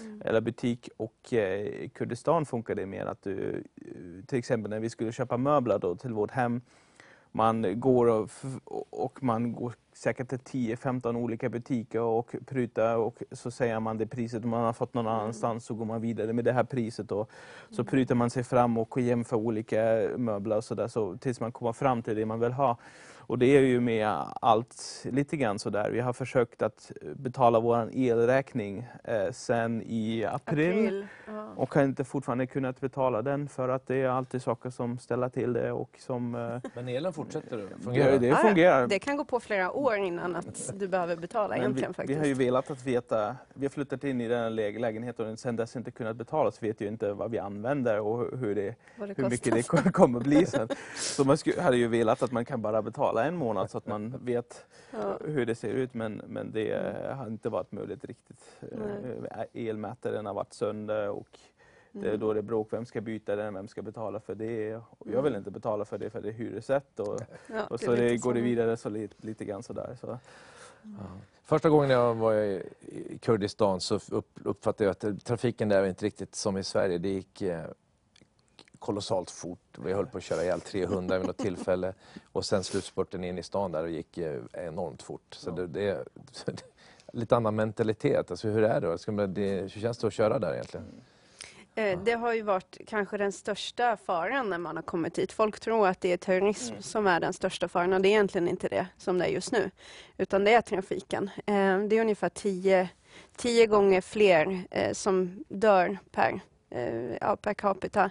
Mm. 0.00 0.22
eller 0.24 0.40
butik. 0.40 0.88
Och 0.96 1.32
eh, 1.32 1.60
i 1.60 1.90
Kurdistan 1.94 2.46
funkar 2.46 2.74
det 2.74 2.86
mer 2.86 3.06
att 3.06 3.22
du, 3.22 3.64
eh, 3.76 4.24
till 4.26 4.38
exempel 4.38 4.70
när 4.70 4.80
vi 4.80 4.90
skulle 4.90 5.12
köpa 5.12 5.36
möbler 5.36 5.78
då 5.78 5.96
till 5.96 6.12
vårt 6.12 6.30
hem, 6.30 6.60
man 7.32 7.80
går 7.80 8.06
och, 8.06 8.30
och 8.90 9.22
man 9.22 9.52
går 9.52 9.74
säkert 9.92 10.28
till 10.28 10.38
10-15 10.38 11.16
olika 11.16 11.48
butiker 11.48 12.00
och 12.00 12.34
prutar 12.46 12.96
och 12.96 13.22
så 13.32 13.50
säger 13.50 13.80
man 13.80 13.98
det 13.98 14.06
priset. 14.06 14.44
Man 14.44 14.64
har 14.64 14.72
fått 14.72 14.94
någon 14.94 15.06
annanstans 15.06 15.64
så 15.64 15.74
går 15.74 15.84
man 15.84 16.00
vidare 16.00 16.32
med 16.32 16.44
det 16.44 16.52
här 16.52 16.64
priset 16.64 17.12
och 17.12 17.30
så 17.70 17.84
prutar 17.84 18.14
man 18.14 18.30
sig 18.30 18.44
fram 18.44 18.78
och 18.78 19.00
jämför 19.00 19.36
olika 19.36 20.08
möbler 20.16 20.56
och 20.56 20.64
sådär. 20.64 20.88
Så 20.88 21.16
tills 21.16 21.40
man 21.40 21.52
kommer 21.52 21.72
fram 21.72 22.02
till 22.02 22.16
det 22.16 22.26
man 22.26 22.40
vill 22.40 22.52
ha. 22.52 22.78
Och 23.28 23.38
det 23.38 23.46
är 23.56 23.60
ju 23.60 23.80
med 23.80 24.08
allt 24.40 25.04
lite 25.10 25.36
grann 25.36 25.58
sådär. 25.58 25.90
Vi 25.90 26.00
har 26.00 26.12
försökt 26.12 26.62
att 26.62 26.92
betala 27.16 27.60
vår 27.60 27.90
elräkning 27.92 28.86
eh, 29.04 29.30
sen 29.32 29.82
i 29.86 30.24
april. 30.24 30.70
April. 30.86 31.06
Ja. 31.26 31.48
Och 31.56 31.74
har 31.74 31.82
inte 31.82 32.04
fortfarande 32.04 32.46
kunnat 32.46 32.80
betala 32.80 33.22
den 33.22 33.48
för 33.48 33.68
att 33.68 33.86
det 33.86 33.96
är 33.96 34.08
alltid 34.08 34.42
saker 34.42 34.70
som 34.70 34.98
ställer 34.98 35.28
till 35.28 35.52
det 35.52 35.72
och 35.72 35.90
som... 35.98 36.34
eh, 36.34 36.70
Men 36.74 36.88
elen 36.88 37.12
fortsätter 37.12 37.58
att 37.64 37.68
det, 37.78 37.84
fungera? 37.84 38.18
det 38.18 38.26
Ja, 38.26 38.36
ja. 38.42 38.48
fungerar. 38.48 38.86
Det 38.86 38.98
kan 38.98 39.16
gå 39.16 39.24
på 39.24 39.40
flera 39.40 39.72
år 39.72 39.96
innan 39.96 40.36
att 40.36 40.72
du 40.74 40.88
behöver 40.88 41.16
betala 41.16 41.48
Men 41.48 41.58
egentligen 41.58 41.90
vi, 41.90 41.94
faktiskt. 41.94 42.16
vi 42.16 42.20
har 42.20 42.26
ju 42.26 42.34
velat 42.34 42.70
att 42.70 42.86
veta, 42.86 43.36
vi 43.54 43.64
har 43.66 43.70
flyttat 43.70 44.04
in 44.04 44.20
i 44.20 44.28
den 44.28 44.38
här 44.42 44.50
lä- 44.50 44.78
lägenheten 44.78 45.32
och 45.32 45.38
sen 45.38 45.56
dess 45.56 45.76
inte 45.76 45.90
kunnat 45.90 46.16
betala 46.16 46.50
så 46.50 46.58
vet 46.66 46.80
ju 46.80 46.88
inte 46.88 47.12
vad 47.12 47.30
vi 47.30 47.38
använder 47.38 48.00
och 48.00 48.38
hur- 48.38 48.54
det, 48.54 48.74
det 48.96 49.14
hur 49.16 49.30
mycket 49.30 49.54
det 49.84 49.92
kommer 49.92 50.20
bli 50.20 50.46
sen. 50.46 50.68
Så 50.96 51.24
man 51.24 51.36
skulle, 51.38 51.62
hade 51.62 51.76
ju 51.76 51.88
velat 51.88 52.22
att 52.22 52.32
man 52.32 52.44
kan 52.44 52.62
bara 52.62 52.82
betala 52.82 53.17
en 53.24 53.36
månad 53.36 53.70
så 53.70 53.78
att 53.78 53.86
man 53.86 54.14
vet 54.24 54.66
Ja. 54.90 55.18
hur 55.24 55.46
det 55.46 55.54
ser 55.54 55.68
ut 55.68 55.94
men, 55.94 56.22
men 56.26 56.52
det 56.52 56.70
eh, 56.72 57.16
har 57.16 57.26
inte 57.26 57.48
varit 57.48 57.72
möjligt 57.72 58.04
riktigt. 58.04 58.58
Eh, 58.60 59.68
Elmätaren 59.68 60.26
har 60.26 60.34
varit 60.34 60.52
sönder 60.52 61.08
och 61.08 61.38
Det 61.92 62.08
är 62.10 62.16
då 62.16 62.32
det 62.32 62.40
är 62.40 62.42
bråk, 62.42 62.68
vem 62.72 62.86
ska 62.86 63.00
byta 63.00 63.36
den, 63.36 63.54
vem 63.54 63.68
ska 63.68 63.82
betala 63.82 64.20
för 64.20 64.34
det? 64.34 64.76
Och 64.76 65.06
jag 65.12 65.22
vill 65.22 65.34
inte 65.36 65.50
betala 65.50 65.84
för 65.84 65.98
det 65.98 66.10
för 66.10 66.20
det 66.20 66.28
är 66.28 66.32
hyresrätt. 66.32 67.00
Och, 67.00 67.20
Ja, 67.46 67.66
och 67.70 67.80
så 67.80 67.92
det 67.94 68.16
går 68.16 68.34
det 68.34 68.40
vidare 68.40 68.76
så 68.76 68.88
lite, 68.88 69.26
lite 69.26 69.44
grann 69.44 69.62
sådär. 69.62 69.96
Så. 70.00 70.18
Första 71.42 71.70
gången 71.70 71.90
jag 71.90 72.14
var 72.14 72.34
i 72.34 73.18
Kurdistan 73.22 73.80
så 73.80 74.00
upp, 74.10 74.30
uppfattade 74.44 74.84
jag 74.84 74.90
att 74.90 75.24
trafiken 75.24 75.68
där 75.68 75.80
var 75.80 75.88
inte 75.88 76.06
riktigt 76.06 76.34
som 76.34 76.56
i 76.56 76.64
Sverige. 76.64 76.98
Det 76.98 77.08
gick 77.08 77.42
eh, 77.42 77.64
kolossalt 78.78 79.30
fort. 79.30 79.78
Vi 79.78 79.92
höll 79.92 80.06
på 80.06 80.18
att 80.18 80.24
köra 80.24 80.42
ihjäl 80.42 80.60
300 80.60 81.18
vid 81.18 81.26
något 81.26 81.38
tillfälle. 81.38 81.94
Och 82.32 82.44
sen 82.44 82.64
slutspurten 82.64 83.24
in 83.24 83.38
i 83.38 83.42
stan 83.42 83.72
där 83.72 83.82
och 83.82 83.90
gick 83.90 84.18
eh, 84.18 84.40
enormt 84.52 85.02
fort. 85.02 85.34
Så 85.34 85.50
det, 85.50 85.66
det 85.66 85.88
är 85.88 86.04
lite 87.12 87.36
annan 87.36 87.54
mentalitet. 87.56 88.30
Alltså, 88.30 88.48
hur 88.48 88.62
är 88.64 88.80
det? 88.80 89.26
Det? 89.26 89.60
Hur 89.60 89.68
känns 89.68 89.98
det 89.98 90.06
att 90.06 90.12
köra 90.12 90.38
där 90.38 90.52
egentligen? 90.52 90.86
Eh, 91.74 91.98
Det 92.04 92.12
har 92.12 92.32
ju 92.34 92.42
varit 92.42 92.78
kanske 92.86 93.16
den 93.16 93.32
största 93.32 93.96
faran 93.96 94.50
när 94.50 94.58
man 94.58 94.76
har 94.76 94.82
kommit 94.82 95.18
hit. 95.18 95.32
Folk 95.32 95.60
tror 95.60 95.86
att 95.88 96.00
det 96.00 96.12
är 96.12 96.16
terrorism 96.16 96.70
Mm. 96.72 96.82
som 96.82 97.06
är 97.06 97.20
den 97.20 97.32
största 97.32 97.68
faran 97.68 97.92
och 97.92 98.00
det 98.00 98.08
är 98.08 98.10
egentligen 98.10 98.48
inte 98.48 98.68
det 98.68 98.86
som 98.98 99.18
det 99.18 99.24
är 99.24 99.28
just 99.30 99.52
nu. 99.52 99.70
Utan 100.18 100.44
det 100.44 100.54
är 100.54 100.60
trafiken. 100.60 101.30
Eh, 101.36 101.78
Det 101.78 101.96
är 101.96 102.00
ungefär 102.00 102.28
tio, 102.28 102.88
tio 103.36 103.66
gånger 103.66 104.00
fler 104.00 104.64
som 104.94 105.44
dör 105.48 105.98
per, 106.10 106.40
per 107.36 107.54
capita 107.54 108.10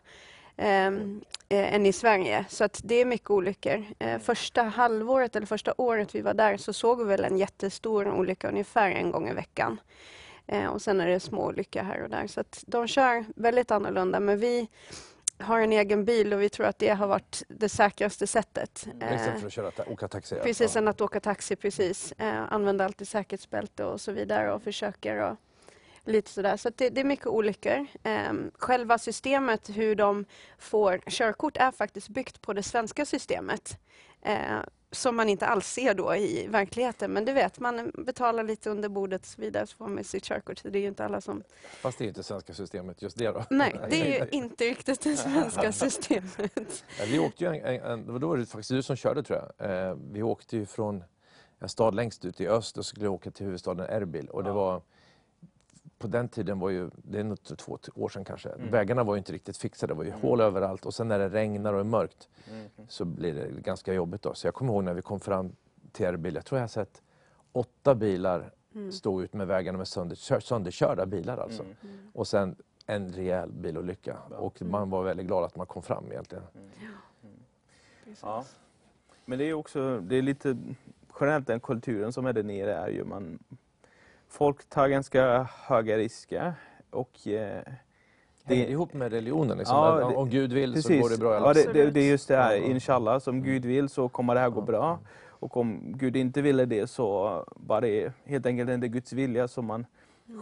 än 0.58 1.86
i 1.86 1.94
Sverige. 1.94 2.46
Så 2.50 2.64
att 2.64 2.82
det 2.84 2.96
är 2.96 3.06
mycket 3.06 3.30
olyckor. 3.30 3.86
Eh, 4.00 4.20
Första 4.20 4.64
halvåret 4.64 5.36
eller 5.36 5.48
första 5.48 5.74
året 5.78 6.16
vi 6.16 6.22
var 6.22 6.34
där 6.34 6.58
så 6.58 6.74
såg 6.74 6.98
vi 7.00 7.04
väl 7.04 7.26
en 7.26 7.38
jättestor 7.38 8.08
olycka 8.12 8.50
ungefär 8.50 8.90
en 8.92 9.12
gång 9.12 9.30
i 9.30 9.34
veckan. 9.34 9.80
Eh, 10.48 10.66
och 10.66 10.82
sen 10.82 11.02
är 11.02 11.08
det 11.08 11.20
små 11.20 11.46
olyckor 11.46 11.82
här 11.82 12.04
och 12.04 12.10
där. 12.10 12.28
Så 12.28 12.40
att 12.42 12.64
de 12.68 12.88
kör 12.88 13.26
väldigt 13.36 13.72
annorlunda. 13.72 14.20
Men 14.20 14.40
vi 14.40 14.68
har 15.40 15.60
en 15.60 15.74
egen 15.74 16.06
bil 16.06 16.34
och 16.34 16.42
vi 16.42 16.50
tror 16.50 16.66
att 16.68 16.80
det 16.80 16.90
har 16.90 17.08
varit 17.08 17.44
det 17.48 17.70
säkraste 17.70 18.28
sättet. 18.28 18.88
Eh, 19.02 19.16
Istället 19.16 19.40
för 19.40 19.48
att 19.48 19.54
köra, 19.54 19.72
ta- 19.72 19.84
åka 19.86 20.08
taxi? 20.08 20.36
precis, 20.44 20.76
Ja. 20.76 20.82
än 20.82 20.88
att 20.88 21.02
åka 21.02 21.20
taxi. 21.20 21.56
precis. 21.56 22.12
Eh, 22.12 22.54
använder 22.54 22.86
alltid 22.86 23.08
säkerhetsbälte 23.08 23.84
och 23.86 24.02
så 24.02 24.12
vidare 24.12 24.54
och 24.54 24.64
försöker 24.64 25.18
och 25.32 25.36
lite 26.08 26.30
sådär. 26.32 26.58
Så 26.58 26.70
det, 26.76 26.90
det 26.90 27.02
är 27.02 27.06
mycket 27.06 27.28
olyckor. 27.28 27.86
Eh, 28.04 28.34
själva 28.54 28.98
systemet, 28.98 29.70
hur 29.70 29.96
de 29.96 30.26
får 30.58 30.98
körkort, 31.10 31.58
är 31.58 31.72
faktiskt 31.72 32.10
byggt 32.10 32.42
på 32.42 32.54
det 32.54 32.64
svenska 32.64 33.06
systemet. 33.06 33.80
Eh, 34.22 34.60
som 34.92 35.16
man 35.16 35.30
inte 35.30 35.46
alls 35.48 35.68
ser 35.68 35.94
då 35.94 36.16
i 36.16 36.48
verkligheten. 36.48 37.12
Men 37.12 37.26
det 37.26 37.34
vet 37.34 37.60
man, 37.60 37.92
betalar 37.94 38.44
lite 38.44 38.70
under 38.70 38.90
bordet 38.90 39.22
och 39.22 39.28
så 39.28 39.42
vidare 39.42 39.68
så 39.68 39.78
får 39.78 39.88
man 39.88 40.04
sitt 40.04 40.24
körkort. 40.24 40.60
Så 40.60 40.70
det 40.70 40.80
är 40.80 40.82
ju 40.82 40.88
inte 40.88 41.06
alla 41.06 41.22
som... 41.22 41.44
Fast 41.82 41.98
det 41.98 42.02
är 42.02 42.06
ju 42.06 42.10
inte 42.10 42.24
svenska 42.24 42.54
systemet 42.54 43.02
just 43.02 43.18
det 43.18 43.28
då. 43.28 43.44
Nej, 43.50 43.76
det 43.90 44.02
är 44.02 44.24
ju 44.24 44.30
inte 44.38 44.66
riktigt 44.66 45.02
det 45.02 45.18
svenska 45.18 45.72
systemet. 45.72 46.84
Vi 47.08 47.20
åkte 47.20 47.44
ju 47.44 47.56
en, 47.56 47.82
en, 47.82 48.20
då 48.20 48.28
var 48.28 48.38
det 48.38 48.46
faktiskt 48.46 48.70
du 48.70 48.84
som 48.84 48.96
körde 48.96 49.24
tror 49.24 49.40
jag. 49.40 49.72
Eh, 49.90 49.98
vi 50.12 50.24
åkte 50.24 50.58
ju 50.58 50.66
från 50.66 51.04
en 51.60 51.70
stad 51.70 51.96
längst 51.96 52.26
ut 52.26 52.42
i 52.42 52.48
öst 52.48 52.78
och 52.78 52.86
skulle 52.86 53.08
åka 53.08 53.32
till 53.32 53.46
huvudstaden 53.46 53.90
Erbil. 53.90 54.30
Och 54.30 54.44
det 54.44 54.52
var, 54.52 54.82
på 56.00 56.08
den 56.08 56.28
tiden 56.28 56.60
var 56.60 56.70
ju, 56.70 56.90
det 56.96 57.20
är 57.20 57.24
nog 57.24 57.44
två 57.44 57.78
år 57.96 58.10
sedan 58.10 58.26
kanske, 58.26 58.50
Mm. 58.50 58.72
vägarna 58.72 59.04
var 59.04 59.16
ju 59.16 59.18
inte 59.18 59.34
riktigt 59.34 59.58
fixade. 59.58 59.94
Det 59.94 59.98
var 59.98 60.04
ju 60.04 60.10
Mm. 60.10 60.22
hål 60.22 60.42
överallt 60.42 60.86
och 60.86 60.94
sen 60.94 61.08
när 61.08 61.20
det 61.20 61.30
regnar 61.30 61.74
och 61.74 61.80
är 61.80 61.84
mörkt 61.84 62.30
Mm. 62.52 62.68
så 62.88 63.06
blir 63.06 63.34
det 63.34 63.62
ganska 63.62 63.94
jobbigt. 63.94 64.22
Då. 64.22 64.34
Så 64.34 64.48
jag 64.48 64.54
kommer 64.54 64.74
ihåg 64.74 64.84
när 64.84 64.94
vi 64.94 65.02
kom 65.02 65.20
fram 65.20 65.52
till 65.92 66.06
Erbil, 66.06 66.36
jag 66.36 66.46
tror 66.46 66.58
jag 66.58 66.64
har 66.64 66.68
sett 66.68 67.02
åtta 67.52 67.96
bilar 67.96 68.52
Mm. 68.76 68.92
stå 68.92 69.22
ut 69.22 69.34
med 69.34 69.48
vägarna 69.48 69.78
med 69.78 69.88
sönder, 69.88 70.40
sönderkörda 70.40 71.06
bilar 71.06 71.38
alltså. 71.38 71.64
Mm. 71.64 71.76
Mm. 71.84 71.98
Och 72.14 72.28
sen 72.28 72.56
en 72.86 73.12
rejäl 73.12 73.52
bilolycka. 73.52 74.18
Ja. 74.32 74.38
Och 74.38 74.62
man 74.62 74.90
var 74.90 75.04
väldigt 75.04 75.28
glad 75.28 75.44
att 75.44 75.56
man 75.56 75.66
kom 75.68 75.82
fram 75.84 76.06
egentligen. 76.12 76.44
Ja. 78.22 78.46
Men 79.26 79.40
det 79.40 79.46
är 79.50 79.54
också, 79.54 80.00
det 80.00 80.16
är 80.16 80.22
lite 80.22 80.58
generellt 81.20 81.48
den 81.48 81.60
kulturen 81.60 82.14
som 82.14 82.26
är 82.26 82.34
där 82.34 82.44
nere 82.44 82.74
är 82.76 82.88
ju 82.90 83.04
man 83.06 83.40
Folk 84.28 84.70
tar 84.70 84.88
ganska 84.88 85.48
höga 85.68 85.98
risker 85.98 86.54
och 86.90 87.28
eh, 87.28 87.62
Det 88.46 88.64
är 88.66 88.70
ihop 88.70 88.94
med 88.94 89.12
religionen. 89.12 89.58
Liksom. 89.58 89.76
Ja, 89.76 90.02
Att 90.04 90.10
det- 90.10 90.16
om 90.16 90.30
Gud 90.30 90.54
vill 90.54 90.70
så 90.84 90.88
precis. 90.90 91.02
går 91.02 91.10
det 91.10 91.18
bra 91.18 91.34
ja, 91.34 91.54
det, 91.54 91.74
det, 91.74 91.92
det 91.92 92.00
är 92.00 92.10
just 92.10 92.28
det 92.28 92.38
här, 92.38 92.56
inshallah, 92.56 93.20
som 93.20 93.44
Gud 93.44 93.66
vill 93.66 93.90
så 93.90 94.10
kommer 94.10 94.36
det 94.36 94.42
här 94.42 94.50
gå 94.50 94.62
bra. 94.62 95.00
Och 95.40 95.58
om 95.58 95.80
Gud 95.98 96.16
inte 96.16 96.42
ville 96.42 96.66
det 96.66 96.88
så 96.88 97.44
var 97.56 97.82
det 97.82 98.14
helt 98.26 98.46
enkelt 98.46 98.70
inte 98.70 98.88
Guds 98.88 99.14
vilja 99.14 99.48
så 99.48 99.62
man 99.62 99.86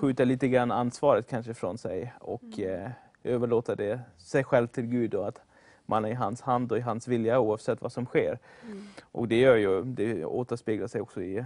skjuter 0.02 0.26
lite 0.26 0.48
grann 0.48 0.72
ansvaret 0.72 1.28
kanske 1.30 1.54
från 1.54 1.78
sig 1.78 2.14
och 2.20 2.60
eh, 2.60 2.90
överlåter 3.24 3.76
det 3.76 4.00
sig 4.18 4.44
själv 4.44 4.68
till 4.68 4.86
Gud 4.86 5.14
och 5.14 5.28
att 5.28 5.42
man 5.86 6.06
är 6.06 6.10
i 6.10 6.14
hans 6.14 6.42
hand 6.42 6.72
och 6.72 6.78
i 6.78 6.82
hans 6.82 7.08
vilja 7.08 7.40
oavsett 7.40 7.82
vad 7.82 7.92
som 7.92 8.06
sker. 8.06 8.40
Mm. 8.64 8.84
Och 9.12 9.28
det 9.28 9.40
gör 9.40 9.56
ju, 9.56 9.84
det 9.84 10.26
återspeglar 10.26 10.88
sig 10.88 11.02
också 11.02 11.22
i 11.22 11.38
eh, 11.38 11.46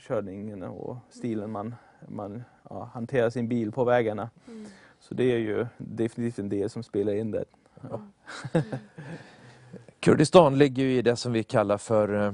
körningen 0.00 0.62
och 0.62 0.96
stilen 1.10 1.50
man, 1.50 1.74
man 2.08 2.44
ja, 2.70 2.90
hanterar 2.94 3.30
sin 3.30 3.48
bil 3.48 3.72
på 3.72 3.84
vägarna. 3.84 4.30
Mm. 4.48 4.66
Så 5.00 5.14
det 5.14 5.24
är 5.24 5.38
ju 5.38 5.66
definitivt 5.78 6.38
en 6.38 6.48
del 6.48 6.70
som 6.70 6.82
spelar 6.82 7.14
in 7.14 7.30
där. 7.30 7.44
Ja. 7.90 8.00
Kurdistan 10.00 10.58
ligger 10.58 10.82
ju 10.82 10.98
i 10.98 11.02
det 11.02 11.16
som 11.16 11.32
vi 11.32 11.42
kallar 11.42 11.78
för, 11.78 12.26
eh, 12.26 12.32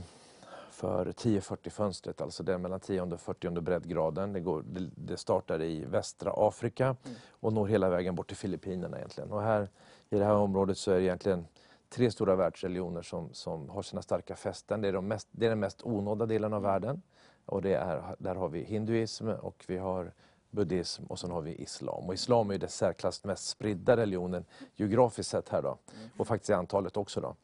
för 0.84 1.06
10-40-fönstret, 1.06 2.22
alltså 2.22 2.52
är 2.52 2.58
mellan 2.58 2.80
10 2.80 3.02
och 3.02 3.20
40 3.20 3.60
breddgraden. 3.60 4.32
Det, 4.32 4.40
går, 4.40 4.62
det, 4.62 4.90
det 4.94 5.16
startar 5.16 5.62
i 5.62 5.84
västra 5.84 6.32
Afrika 6.36 6.84
Mm. 6.84 7.16
och 7.30 7.52
når 7.52 7.66
hela 7.66 7.88
vägen 7.88 8.14
bort 8.14 8.28
till 8.28 8.36
Filippinerna 8.36 8.96
egentligen. 8.96 9.32
Och 9.32 9.42
här, 9.42 9.68
I 10.10 10.18
det 10.18 10.24
här 10.24 10.34
området 10.34 10.78
så 10.78 10.90
är 10.90 10.94
det 10.94 11.02
egentligen 11.02 11.46
tre 11.88 12.10
stora 12.10 12.36
världsreligioner 12.36 13.02
som, 13.02 13.28
som 13.32 13.68
har 13.68 13.82
sina 13.82 14.02
starka 14.02 14.36
fästen. 14.36 14.80
Det 14.80 14.88
är, 14.88 14.92
de 14.92 15.08
mest, 15.08 15.28
det 15.30 15.46
är 15.46 15.50
den 15.50 15.60
mest 15.60 15.82
onådda 15.82 16.26
delen 16.26 16.52
av 16.52 16.62
världen. 16.62 17.02
Och 17.46 17.62
det 17.62 17.74
är, 17.74 18.16
där 18.18 18.34
har 18.34 18.48
vi 18.48 18.64
hinduism 18.64 19.28
och 19.28 19.64
vi 19.68 19.76
har 19.76 20.12
buddhism 20.50 21.04
och 21.04 21.18
sen 21.18 21.30
har 21.30 21.40
vi 21.40 21.54
islam. 21.54 22.04
Och 22.04 22.14
islam 22.14 22.50
är 22.50 22.54
ju 22.54 22.58
det 22.58 22.68
särklass 22.68 23.24
mest 23.24 23.48
spridda 23.48 23.96
religionen 23.96 24.44
geografiskt 24.76 25.30
sett 25.30 25.48
här 25.48 25.62
då. 25.62 25.78
Och 26.16 26.26
faktiskt 26.26 26.50
i 26.50 26.52
antalet 26.52 26.96
också 26.96 27.20
då. 27.20 27.34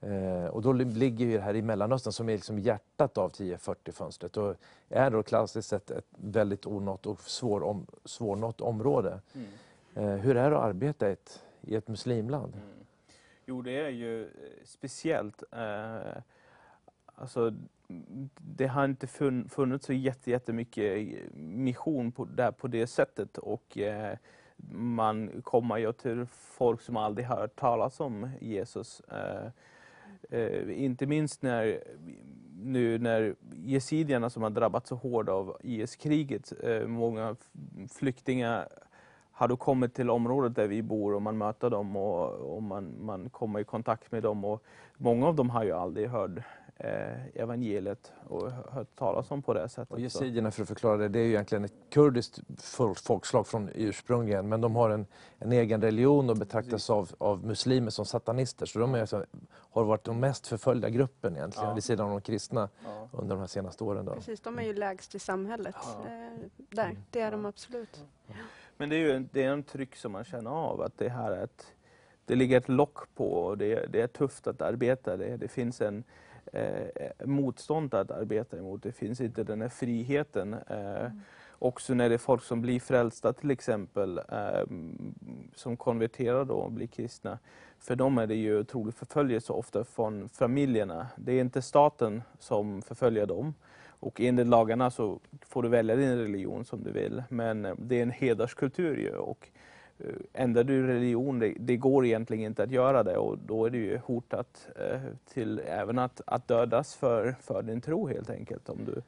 Eh, 0.00 0.44
och 0.44 0.62
då 0.62 0.72
li- 0.72 0.84
ligger 0.84 1.26
ju 1.26 1.32
det 1.36 1.42
här 1.42 1.56
i 1.56 1.62
Mellanöstern 1.62 2.12
som 2.12 2.28
är 2.28 2.32
liksom 2.32 2.58
hjärtat 2.58 3.18
av 3.18 3.30
1040-fönstret 3.32 4.36
och 4.36 4.56
är 4.88 5.10
då 5.10 5.22
klassiskt 5.22 5.68
sett 5.68 5.90
ett 5.90 6.06
väldigt 6.16 6.66
onått 6.66 7.06
och 7.06 7.20
svår 7.20 7.62
om, 7.62 7.86
svårnått 8.04 8.60
område. 8.60 9.20
Eh, 9.94 10.04
hur 10.14 10.36
är 10.36 10.50
det 10.50 10.56
att 10.56 10.62
arbeta 10.64 11.08
i 11.08 11.12
ett, 11.12 11.42
i 11.60 11.74
ett 11.76 11.88
muslimland? 11.88 12.54
Mm. 12.54 12.66
Jo, 13.46 13.62
det 13.62 13.80
är 13.80 13.88
ju 13.88 14.22
eh, 14.24 14.28
speciellt. 14.64 15.42
Eh, 15.52 16.22
alltså, 17.14 17.52
det 18.36 18.66
har 18.66 18.84
inte 18.84 19.06
fun- 19.06 19.48
funnits 19.48 19.86
så 19.86 19.92
jätte- 19.92 20.30
jättemycket 20.30 21.08
mission 21.34 22.12
på, 22.12 22.24
där 22.24 22.52
på 22.52 22.68
det 22.68 22.86
sättet. 22.86 23.38
Och 23.38 23.78
eh, 23.78 24.16
man 24.72 25.42
kommer 25.44 25.76
ju 25.78 25.92
till 25.92 26.26
folk 26.30 26.80
som 26.82 26.96
aldrig 26.96 27.26
har 27.26 27.36
hört 27.36 27.56
talas 27.56 28.00
om 28.00 28.30
Jesus. 28.40 29.00
Eh, 29.00 29.48
eh, 30.30 30.84
inte 30.84 31.06
minst 31.06 31.42
när, 31.42 31.84
nu 32.62 32.98
när 32.98 33.34
jesidierna 33.64 34.30
som 34.30 34.42
har 34.42 34.50
drabbats 34.50 34.88
så 34.88 34.94
hårt 34.94 35.28
av 35.28 35.56
IS-kriget, 35.62 36.52
eh, 36.62 36.86
många 36.86 37.36
flyktingar 37.98 38.68
har 39.32 39.48
då 39.48 39.56
kommit 39.56 39.94
till 39.94 40.10
området 40.10 40.54
där 40.54 40.66
vi 40.66 40.82
bor 40.82 41.14
och 41.14 41.22
man 41.22 41.38
möter 41.38 41.70
dem 41.70 41.96
och, 41.96 42.56
och 42.56 42.62
man, 42.62 42.94
man 43.04 43.30
kommer 43.30 43.60
i 43.60 43.64
kontakt 43.64 44.12
med 44.12 44.22
dem. 44.22 44.44
Och 44.44 44.64
många 44.96 45.26
av 45.26 45.34
dem 45.34 45.50
har 45.50 45.64
ju 45.64 45.72
aldrig 45.72 46.08
hört 46.08 46.30
evangeliet 47.34 48.12
och 48.28 48.50
hört 48.52 48.94
talas 48.96 49.30
om 49.30 49.42
på 49.42 49.54
det 49.54 49.68
sättet. 49.68 49.92
Och 49.92 50.00
Yazidierna, 50.00 50.50
för 50.50 50.62
att 50.62 50.68
förklara 50.68 50.96
det, 50.96 51.08
det 51.08 51.18
är 51.18 51.24
ju 51.24 51.30
egentligen 51.30 51.64
ett 51.64 51.74
kurdiskt 51.90 52.40
folk- 52.58 52.98
folkslag 52.98 53.46
från 53.46 53.70
ursprungligen, 53.74 54.48
men 54.48 54.60
de 54.60 54.76
har 54.76 54.90
en, 54.90 55.06
en 55.38 55.52
egen 55.52 55.82
religion 55.82 56.30
och 56.30 56.36
betraktas 56.36 56.90
av, 56.90 57.10
av 57.18 57.44
muslimer 57.46 57.90
som 57.90 58.04
satanister. 58.04 58.66
Så 58.66 58.78
de 58.78 58.94
är, 58.94 59.00
alltså- 59.00 59.24
har 59.72 59.84
varit 59.84 60.04
de 60.04 60.20
mest 60.20 60.46
förföljda 60.46 60.88
gruppen 60.90 61.36
egentligen, 61.36 61.68
Ja. 61.68 61.74
vid 61.74 61.84
sidan 61.84 62.06
av 62.06 62.12
de 62.12 62.20
kristna 62.20 62.68
Ja. 62.84 63.08
under 63.12 63.34
de 63.34 63.40
här 63.40 63.46
senaste 63.46 63.84
åren. 63.84 64.04
Då. 64.04 64.12
Precis, 64.14 64.40
de 64.40 64.58
är 64.58 64.62
ju 64.62 64.74
lägst 64.74 65.14
i 65.14 65.18
samhället. 65.18 65.74
Ja. 65.82 66.04
Eh, 66.10 66.38
där, 66.56 66.96
det 67.10 67.20
är 67.20 67.30
de 67.30 67.46
absolut. 67.46 68.04
Men 68.76 68.88
det 68.88 68.96
är 68.96 69.00
ju 69.00 69.12
en, 69.12 69.28
det 69.32 69.42
är 69.42 69.52
en 69.52 69.62
tryck 69.62 69.96
som 69.96 70.12
man 70.12 70.24
känner 70.24 70.50
av 70.50 70.80
att 70.82 70.98
det 70.98 71.08
här 71.08 71.30
är 71.32 71.44
ett, 71.44 71.66
det 72.24 72.34
ligger 72.34 72.56
ett 72.56 72.68
lock 72.68 73.14
på 73.14 73.32
och 73.32 73.58
det, 73.58 73.86
det 73.92 74.00
är 74.00 74.06
tufft 74.06 74.46
att 74.46 74.62
arbeta. 74.62 75.16
Det, 75.16 75.36
det 75.36 75.48
finns 75.48 75.80
en 75.80 75.98
eh, 75.98 76.04
motstånd 77.24 77.94
att 77.94 78.10
arbeta 78.10 78.58
emot. 78.58 78.82
Det 78.82 78.92
finns 78.92 79.20
inte 79.20 79.44
den 79.44 79.62
här 79.62 79.68
friheten. 79.68 80.54
Eh, 80.54 81.10
Också 81.62 81.94
när 81.94 82.08
det 82.08 82.14
är 82.14 82.18
folk 82.18 82.42
som 82.42 82.60
blir 82.60 82.80
frälsta 82.80 83.32
till 83.32 83.50
exempel, 83.50 84.18
eh, 84.18 84.64
som 85.54 85.76
konverterar 85.76 86.44
då 86.44 86.54
och 86.54 86.72
blir 86.72 86.86
kristna. 86.86 87.38
För 87.78 87.96
dem 87.96 88.18
är 88.18 88.26
det 88.26 88.34
ju 88.34 88.58
otrolig 88.58 88.94
förföljelse 88.94 89.52
ofta 89.52 89.84
från 89.84 90.28
familjerna. 90.28 91.06
Det 91.16 91.32
är 91.32 91.40
inte 91.40 91.62
staten 91.62 92.22
som 92.38 92.82
förföljer 92.82 93.26
dem. 93.26 93.54
Och 93.86 94.20
enligt 94.20 94.46
lagarna 94.46 94.90
så 94.90 95.20
får 95.40 95.62
du 95.62 95.68
välja 95.68 95.96
din 95.96 96.18
religion 96.18 96.64
som 96.64 96.82
du 96.84 96.92
vill. 96.92 97.22
Men 97.28 97.64
eh, 97.64 97.74
det 97.78 97.98
är 97.98 98.02
en 98.02 98.10
hederskultur 98.10 98.96
ju. 98.96 99.16
Och 99.16 99.48
eh, 99.52 99.59
Eh, 100.04 100.14
ändrar 100.32 100.64
du 100.64 100.86
religion, 100.86 101.38
det, 101.38 101.54
det, 101.58 101.76
går 101.76 102.06
egentligen 102.06 102.46
inte 102.46 102.62
att 102.62 102.70
göra 102.70 103.02
det 103.02 103.16
och 103.16 103.38
då 103.38 103.66
är 103.66 103.70
det 103.70 103.78
ju 103.78 103.98
hotat 103.98 104.68
eh, 104.76 105.00
till 105.32 105.60
även 105.66 105.98
att, 105.98 106.20
att 106.26 106.48
dödas 106.48 106.94
för, 106.94 107.36
för 107.40 107.62
din 107.62 107.80
tro 107.80 108.08
helt 108.08 108.30
enkelt. 108.30 108.68
Om 108.68 108.78
du, 108.84 109.02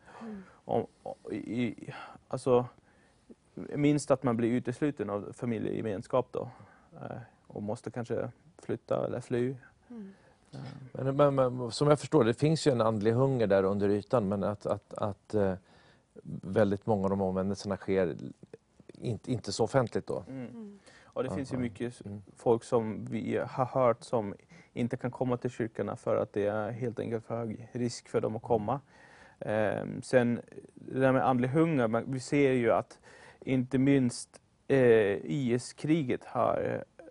om, 0.65 0.87
i, 1.31 1.75
alltså, 2.29 2.67
minst 3.55 4.11
att 4.11 4.23
man 4.23 4.37
blir 4.37 4.51
utesluten 4.51 5.11
av 5.11 5.33
familjegemenskap 5.33 6.29
då 6.31 6.49
eh, 7.03 7.17
och 7.47 7.63
måste 7.63 7.91
kanske 7.91 8.31
flytta 8.59 9.07
eller 9.07 9.21
fly. 9.21 9.57
Mm. 9.91 10.13
Men, 10.93 11.17
men, 11.17 11.35
men, 11.35 11.71
som 11.71 11.89
jag 11.89 12.01
förstår 12.01 12.25
det 12.25 12.35
finns 12.35 12.67
ju 12.67 12.71
en 12.71 12.81
andlig 12.81 13.13
hunger 13.13 13.47
där 13.47 13.65
under 13.65 13.89
ytan 13.89 14.29
men 14.29 14.45
att, 14.45 14.67
att, 14.67 14.95
att 14.95 15.35
eh, 15.35 15.55
väldigt 16.43 16.87
många 16.87 17.05
av 17.05 17.11
de 17.11 17.23
omvändelserna 17.23 17.77
sker 17.77 18.17
inte, 19.03 19.33
inte 19.33 19.53
så 19.53 19.65
offentligt 19.65 20.07
då. 20.07 20.25
Mm. 20.29 20.47
Mm. 20.47 20.79
Och 21.05 21.23
det 21.23 21.29
Aha. 21.29 21.37
finns 21.37 21.53
ju 21.53 21.57
mycket 21.57 22.07
mm. 22.07 22.23
folk 22.37 22.65
som 22.65 23.05
vi 23.05 23.37
har 23.37 23.65
hört 23.65 24.03
som 24.03 24.35
inte 24.73 24.97
kan 24.97 25.11
komma 25.11 25.37
till 25.37 25.51
kyrkorna 25.51 25.97
för 25.97 26.17
att 26.17 26.33
det 26.33 26.47
är 26.47 26.71
helt 26.71 26.99
enkelt 26.99 27.25
för 27.25 27.37
hög 27.37 27.69
risk 27.73 28.09
för 28.09 28.21
dem 28.21 28.37
att 28.37 28.43
komma. 28.43 28.81
Eh, 29.39 29.85
sen 30.03 30.41
det 30.75 31.01
där 31.01 31.13
med 31.13 31.29
andlig 31.29 31.49
hunger, 31.49 32.05
vi 32.07 32.21
ser 32.21 32.53
ju 32.53 32.73
att 32.73 32.99
inte 33.41 33.79
minst 33.79 34.41
eh, 34.69 35.17
IS-kriget 35.25 36.25
har 36.25 36.85
eh, 36.99 37.03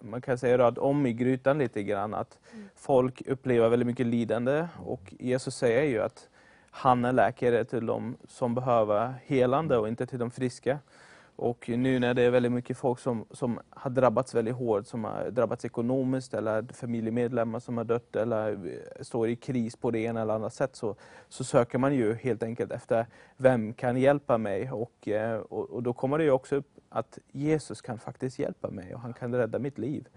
man 0.00 0.20
kan 0.20 0.38
säga 0.38 0.58
röd 0.58 0.78
om 0.78 1.06
i 1.06 1.12
grytan 1.12 1.58
lite 1.58 1.82
grann. 1.82 2.14
Att 2.14 2.38
mm. 2.52 2.68
folk 2.74 3.22
upplever 3.26 3.68
väldigt 3.68 3.86
mycket 3.86 4.06
lidande 4.06 4.68
och 4.84 5.14
Jesus 5.18 5.54
säger 5.54 5.84
ju 5.84 6.02
att 6.02 6.28
han 6.70 7.04
är 7.04 7.12
läkare 7.12 7.64
till 7.64 7.86
de 7.86 8.16
som 8.28 8.54
behöver 8.54 9.14
helande 9.26 9.78
och 9.78 9.88
inte 9.88 10.06
till 10.06 10.18
de 10.18 10.30
friska. 10.30 10.78
Och 11.36 11.68
nu 11.68 11.98
när 11.98 12.14
det 12.14 12.22
är 12.22 12.30
väldigt 12.30 12.52
mycket 12.52 12.76
folk 12.76 12.98
som, 12.98 13.24
som 13.30 13.60
har 13.70 13.90
drabbats 13.90 14.34
väldigt 14.34 14.54
hårt, 14.54 14.86
som 14.86 15.04
har 15.04 15.30
drabbats 15.30 15.64
ekonomiskt 15.64 16.34
eller 16.34 16.72
familjemedlemmar 16.72 17.60
som 17.60 17.76
har 17.76 17.84
dött 17.84 18.16
eller 18.16 18.58
står 19.00 19.28
i 19.28 19.36
kris 19.36 19.76
på 19.76 19.90
det 19.90 19.98
ena 19.98 20.22
eller 20.22 20.34
andra 20.34 20.50
sätt 20.50 20.76
så, 20.76 20.96
så 21.28 21.44
söker 21.44 21.78
man 21.78 21.94
ju 21.94 22.14
helt 22.14 22.42
enkelt 22.42 22.72
efter 22.72 23.06
vem 23.36 23.72
kan 23.72 23.96
hjälpa 23.96 24.38
mig 24.38 24.70
och, 24.70 25.08
eh, 25.08 25.38
och, 25.38 25.70
och 25.70 25.82
då 25.82 25.92
kommer 25.92 26.18
det 26.18 26.24
ju 26.24 26.30
också 26.30 26.56
upp 26.56 26.68
att 26.88 27.18
Jesus 27.32 27.80
kan 27.80 27.98
faktiskt 27.98 28.38
hjälpa 28.38 28.70
mig 28.70 28.94
och 28.94 29.00
han 29.00 29.12
kan 29.12 29.34
rädda 29.34 29.58
mitt 29.58 29.78
liv. 29.78 30.08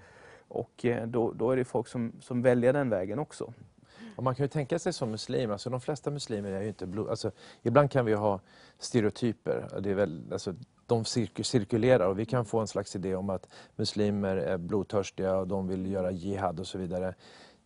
Och 0.47 0.85
eh, 0.85 1.07
då, 1.07 1.31
då 1.31 1.51
är 1.51 1.57
det 1.57 1.65
folk 1.65 1.87
som, 1.87 2.11
som 2.19 2.41
väljer 2.41 2.73
den 2.73 2.89
vägen 2.89 3.19
också. 3.19 3.53
Och 4.15 4.23
man 4.23 4.35
kan 4.35 4.43
ju 4.43 4.47
tänka 4.47 4.79
sig 4.79 4.93
som 4.93 5.11
muslim, 5.11 5.51
alltså 5.51 5.69
de 5.69 5.81
flesta 5.81 6.11
muslimer 6.11 6.51
är 6.51 6.61
ju 6.61 6.67
inte 6.67 6.85
blod... 6.85 7.09
Alltså, 7.09 7.31
ibland 7.61 7.91
kan 7.91 8.05
vi 8.05 8.13
ha 8.13 8.39
stereotyper. 8.79 9.79
Det 9.79 9.89
är 9.89 9.93
väl, 9.93 10.23
alltså, 10.31 10.53
de 10.85 11.05
cirkulerar 11.05 12.07
och 12.07 12.19
vi 12.19 12.25
kan 12.25 12.45
få 12.45 12.59
en 12.59 12.67
slags 12.67 12.95
idé 12.95 13.15
om 13.15 13.29
att 13.29 13.47
muslimer 13.75 14.37
är 14.37 14.57
blodtörstiga 14.57 15.35
och 15.35 15.47
de 15.47 15.67
vill 15.67 15.91
göra 15.91 16.11
jihad 16.11 16.59
och 16.59 16.67
så 16.67 16.77
vidare. 16.77 17.13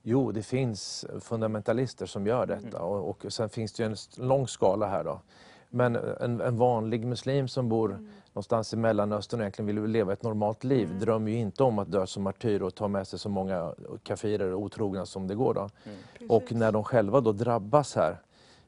Jo, 0.01 0.31
det 0.31 0.43
finns 0.43 1.05
fundamentalister 1.19 2.05
som 2.05 2.27
gör 2.27 2.45
detta 2.45 2.77
mm. 2.77 2.81
och, 2.81 3.25
och 3.25 3.33
sen 3.33 3.49
finns 3.49 3.73
det 3.73 3.83
ju 3.83 3.89
en 3.89 4.27
lång 4.27 4.47
skala 4.47 4.87
här 4.87 5.03
då. 5.03 5.21
Men 5.69 5.95
en, 5.95 6.41
en 6.41 6.57
vanlig 6.57 7.05
muslim 7.05 7.47
som 7.47 7.69
bor 7.69 7.91
mm. 7.91 8.09
Någonstans 8.37 8.73
i 8.73 8.77
Mellanöstern 8.77 9.39
och 9.39 9.43
egentligen 9.43 9.81
vill 9.81 9.91
leva 9.91 10.13
ett 10.13 10.23
normalt 10.23 10.63
liv 10.63 10.87
mm. 10.87 10.99
drömmer 10.99 11.31
ju 11.31 11.37
inte 11.37 11.63
om 11.63 11.79
att 11.79 11.91
dö 11.91 12.07
som 12.07 12.23
martyr 12.23 12.61
och 12.61 12.75
ta 12.75 12.87
med 12.87 13.07
sig 13.07 13.19
så 13.19 13.29
många 13.29 13.73
kafirer 14.03 14.53
och 14.53 14.61
otrogna 14.61 15.05
som 15.05 15.27
det 15.27 15.35
går. 15.35 15.53
Då. 15.53 15.69
Mm. 15.83 16.29
Och 16.29 16.51
när 16.51 16.71
de 16.71 16.83
själva 16.83 17.21
då 17.21 17.31
drabbas 17.31 17.95
här 17.95 18.21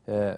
eh, 0.06 0.34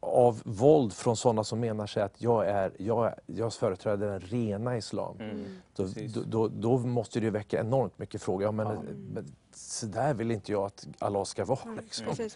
av 0.00 0.42
våld 0.44 0.92
från 0.92 1.16
sådana 1.16 1.44
som 1.44 1.60
menar 1.60 1.86
sig 1.86 2.02
att 2.02 2.22
jag, 2.22 2.48
är, 2.48 2.72
jag, 2.76 3.14
jag 3.26 3.52
företräder 3.52 4.10
den 4.10 4.20
rena 4.20 4.76
islam. 4.76 5.16
Mm. 5.20 5.44
Då, 5.76 5.86
då, 6.14 6.22
då, 6.22 6.48
då, 6.48 6.78
måste 6.78 7.20
det 7.20 7.30
väcka 7.30 7.60
enormt 7.60 7.98
mycket 7.98 8.22
frågor. 8.22 8.42
Ja, 8.42 8.52
men, 8.52 8.66
ja. 8.66 8.82
men, 9.14 9.34
så 9.52 9.86
där 9.86 10.14
vill 10.14 10.30
inte 10.30 10.52
jag 10.52 10.64
att 10.64 10.86
Allah 10.98 11.24
ska 11.24 11.44
vara. 11.44 11.62
Mm. 11.62 11.76
Liksom. 11.76 12.28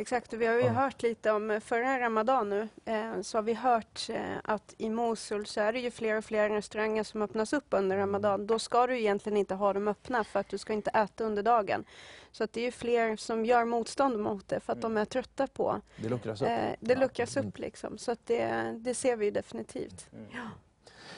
Exakt, 0.00 0.32
vi 0.32 0.46
har 0.46 0.54
ju 0.54 0.60
ja. 0.60 0.70
hört 0.70 1.02
lite 1.02 1.30
om 1.30 1.50
eh, 1.50 1.60
förra 1.60 2.00
Ramadan 2.00 2.48
nu, 2.48 2.68
eh, 2.84 3.20
så 3.22 3.38
har 3.38 3.42
vi 3.42 3.54
hört 3.54 4.06
eh, 4.10 4.20
att 4.44 4.74
i 4.78 4.90
Mosul 4.90 5.46
så 5.46 5.60
är 5.60 5.72
det 5.72 5.80
ju 5.80 5.90
fler 5.90 6.18
och 6.18 6.24
fler 6.24 6.50
restauranger 6.50 7.02
som 7.02 7.22
öppnas 7.22 7.52
upp 7.52 7.66
under 7.70 7.96
Ramadan. 7.96 8.46
Då 8.46 8.58
ska 8.58 8.86
du 8.86 8.98
egentligen 8.98 9.36
inte 9.36 9.54
ha 9.54 9.72
dem 9.72 9.88
öppna 9.88 10.24
för 10.24 10.40
att 10.40 10.48
du 10.48 10.58
ska 10.58 10.72
inte 10.72 10.90
äta 10.90 11.24
under 11.24 11.42
dagen. 11.42 11.84
Så 12.30 12.44
att 12.44 12.52
det 12.52 12.60
är 12.60 12.64
ju 12.64 12.72
fler 12.72 13.16
som 13.16 13.44
gör 13.44 13.64
motstånd 13.64 14.18
mot 14.18 14.48
det 14.48 14.60
för 14.60 14.72
att 14.72 14.84
mm. 14.84 14.94
de 14.94 15.00
är 15.00 15.04
trötta 15.04 15.46
på... 15.46 15.80
Det 15.96 16.08
luckras 16.08 16.42
upp? 16.42 16.48
Eh, 16.48 16.70
det 16.80 16.94
luckras 16.94 17.36
upp 17.36 17.42
mm. 17.42 17.52
liksom, 17.56 17.98
så 17.98 18.12
att 18.12 18.26
det, 18.26 18.74
det 18.78 18.94
ser 18.94 19.16
vi 19.16 19.30
definitivt. 19.30 20.06
Mm. 20.12 20.26
Ja. 20.30 20.48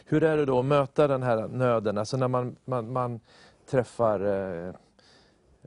Hur 0.05 0.23
är 0.23 0.37
det 0.37 0.45
då 0.45 0.59
att 0.59 0.65
möta 0.65 1.09
den 1.09 1.23
här 1.23 1.49
nöden, 1.49 1.99
alltså 1.99 2.17
när 2.17 2.29
man, 2.29 2.57
man, 2.65 2.93
man 2.93 3.21
träffar 3.67 4.21
eh, 4.21 4.75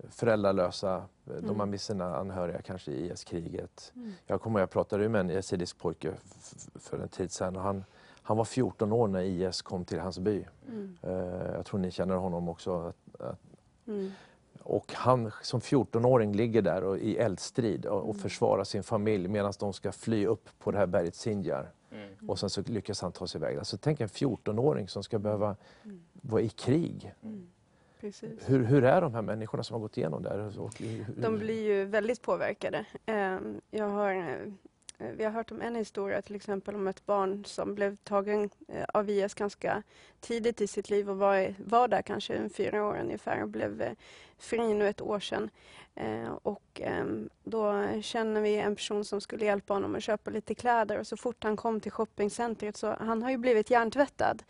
föräldralösa, 0.10 1.04
mm. 1.28 1.48
de 1.48 1.60
har 1.60 1.68
mist 1.68 1.86
sina 1.86 2.16
anhöriga 2.16 2.62
kanske 2.62 2.92
i 2.92 3.12
IS-kriget. 3.12 3.92
Mm. 3.96 4.14
Jag 4.26 4.42
kommer 4.42 4.60
jag 4.60 4.70
pratade 4.70 5.10
med 5.10 5.22
en 5.22 5.30
yazidisk 5.30 5.78
pojke 5.78 6.14
för 6.76 7.00
en 7.00 7.10
tid 7.10 7.32
sedan 7.32 7.56
och 7.56 7.62
han, 7.62 7.84
han 8.22 8.38
var 8.38 8.46
14 8.46 8.92
år 8.92 9.08
när 9.08 9.22
IS 9.22 9.62
kom 9.62 9.86
till 9.86 10.00
hans 10.00 10.20
by. 10.20 10.46
Mm. 10.68 10.98
Uh, 11.04 11.12
jag 11.54 11.66
tror 11.66 11.80
ni 11.80 11.92
känner 11.92 12.16
honom 12.16 12.50
också. 12.50 12.94
Mm. 13.88 14.12
och 14.64 14.94
han 14.94 15.32
som 15.42 15.60
14-åring 15.60 16.34
ligger 16.34 16.62
där 16.62 16.84
och, 16.84 16.98
i 16.98 17.18
eldstrid 17.18 17.86
och, 17.86 17.98
och 17.98 18.10
mm. 18.10 18.18
försvarar 18.18 18.64
sin 18.64 18.84
familj 18.84 19.28
medan 19.28 19.54
de 19.60 19.74
ska 19.74 19.92
fly 19.92 20.26
upp 20.26 20.50
på 20.60 20.72
det 20.72 20.78
här 20.78 20.86
berget 20.86 21.16
Sinjar. 21.16 21.72
Mm. 21.92 22.30
Och 22.30 22.40
sen 22.40 22.50
så 22.50 22.62
lyckas 22.62 23.02
han 23.02 23.12
ta 23.12 23.28
sig 23.28 23.40
iväg. 23.40 23.58
Alltså 23.58 23.78
tänk 23.78 24.02
en 24.02 24.08
14-åring 24.08 24.88
som 24.88 25.04
ska 25.04 25.20
behöva 25.20 25.56
vara 26.14 26.42
i 26.42 26.50
krig. 26.50 27.14
Hur, 28.46 28.64
hur, 28.64 28.84
är 28.84 29.02
de 29.02 29.14
här 29.14 29.22
människorna 29.22 29.64
som 29.64 29.74
har 29.74 29.82
gått 29.82 29.98
igenom 29.98 30.24
det 30.24 30.30
här? 30.30 30.52
De 31.22 31.38
blir 31.40 31.64
ju 31.64 31.86
väldigt 31.86 32.22
påverkade. 32.22 32.86
Ehm, 33.06 33.62
jag 33.72 33.90
har, 33.90 34.14
eh, 34.14 35.08
vi 35.18 35.24
har 35.24 35.32
hört 35.32 35.52
om 35.52 35.62
en 35.62 35.76
historia 35.76 36.22
till 36.22 36.36
exempel 36.36 36.76
om 36.76 36.88
ett 36.88 37.06
barn 37.06 37.46
som 37.46 37.76
blev 37.76 37.96
tagen 37.96 38.50
eh, 38.68 38.86
av 38.94 39.10
IS 39.10 39.34
ganska 39.34 39.84
tidigt 40.20 40.62
i 40.62 40.68
sitt 40.68 40.90
liv 40.90 41.10
och 41.10 41.18
var, 41.18 41.56
var 41.66 41.88
där 41.88 42.02
kanske 42.02 42.34
en 42.34 42.50
fyra 42.50 42.86
år 42.86 42.98
ungefär 43.02 43.42
och 43.42 43.50
blev 43.50 43.82
eh, 43.82 43.92
fri 44.38 44.74
nu 44.74 44.88
ett 44.88 45.02
år 45.02 45.20
sedan. 45.20 45.50
Och 46.42 46.82
ehm, 46.84 47.30
då 47.44 47.88
känner 48.02 48.42
vi 48.42 48.56
en 48.56 48.76
person 48.76 49.06
som 49.06 49.22
skulle 49.22 49.46
hjälpa 49.46 49.74
honom 49.74 49.96
att 49.96 50.04
köpa 50.04 50.32
lite 50.32 50.56
kläder 50.56 51.00
och 51.00 51.08
så 51.08 51.18
fort 51.18 51.44
han 51.44 51.58
kom 51.58 51.80
till 51.80 51.92
shoppingcentret 51.92 52.78
så 52.78 52.96
han 53.00 53.24
har 53.24 53.30
ju 53.30 53.38
blivit 53.38 53.70
hjärntvättad 53.70 54.44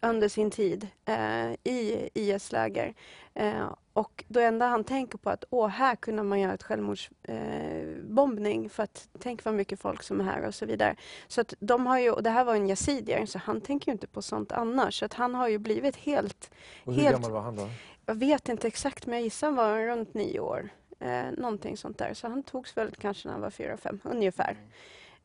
under 0.00 0.28
sin 0.28 0.50
tid 0.50 0.88
eh, 1.04 1.52
i 1.64 2.10
IS-läger. 2.14 2.94
Eh, 3.34 3.72
och 3.92 4.24
då 4.28 4.40
enda 4.40 4.66
han 4.66 4.84
tänker 4.84 5.18
på 5.18 5.30
att 5.30 5.44
åh, 5.50 5.68
här 5.68 5.96
kunde 5.96 6.22
man 6.22 6.40
göra 6.40 6.54
ett 6.54 6.62
självmordsbombning 6.62 8.64
eh, 8.64 8.70
för 8.70 8.82
att 8.82 9.08
tänk 9.18 9.44
vad 9.44 9.54
mycket 9.54 9.80
folk 9.80 10.02
som 10.02 10.20
är 10.20 10.24
här 10.24 10.42
och 10.42 10.54
så 10.54 10.66
vidare. 10.66 10.96
Så 11.28 11.40
att 11.40 11.54
de 11.58 11.86
har 11.86 11.98
ju, 11.98 12.10
och 12.10 12.22
det 12.22 12.30
här 12.30 12.44
var 12.44 12.54
en 12.54 12.68
yazidier, 12.68 13.26
så 13.26 13.38
han 13.38 13.60
tänker 13.60 13.88
ju 13.88 13.92
inte 13.92 14.06
på 14.06 14.22
sånt 14.22 14.52
annars. 14.52 14.98
Så 14.98 15.04
att 15.04 15.14
han 15.14 15.34
har 15.34 15.48
ju 15.48 15.58
blivit 15.58 15.96
helt... 15.96 16.50
Och 16.84 16.94
hur 16.94 17.02
helt, 17.02 17.14
gammal 17.14 17.30
var 17.30 17.40
han 17.40 17.56
då? 17.56 17.68
Jag 18.06 18.14
vet 18.14 18.48
inte 18.48 18.66
exakt, 18.66 19.06
men 19.06 19.14
jag 19.14 19.22
gissar 19.22 19.46
han 19.46 19.56
var 19.56 19.86
runt 19.86 20.14
nio 20.14 20.40
år. 20.40 20.68
Eh, 21.00 21.30
någonting 21.36 21.76
sånt 21.76 21.98
där. 21.98 22.14
Så 22.14 22.28
han 22.28 22.42
togs 22.42 22.76
väl 22.76 22.90
kanske 22.90 23.28
när 23.28 23.32
han 23.32 23.42
var 23.42 23.50
fyra, 23.50 23.76
fem, 23.76 24.00
ungefär. 24.04 24.50
Mm. 24.50 24.70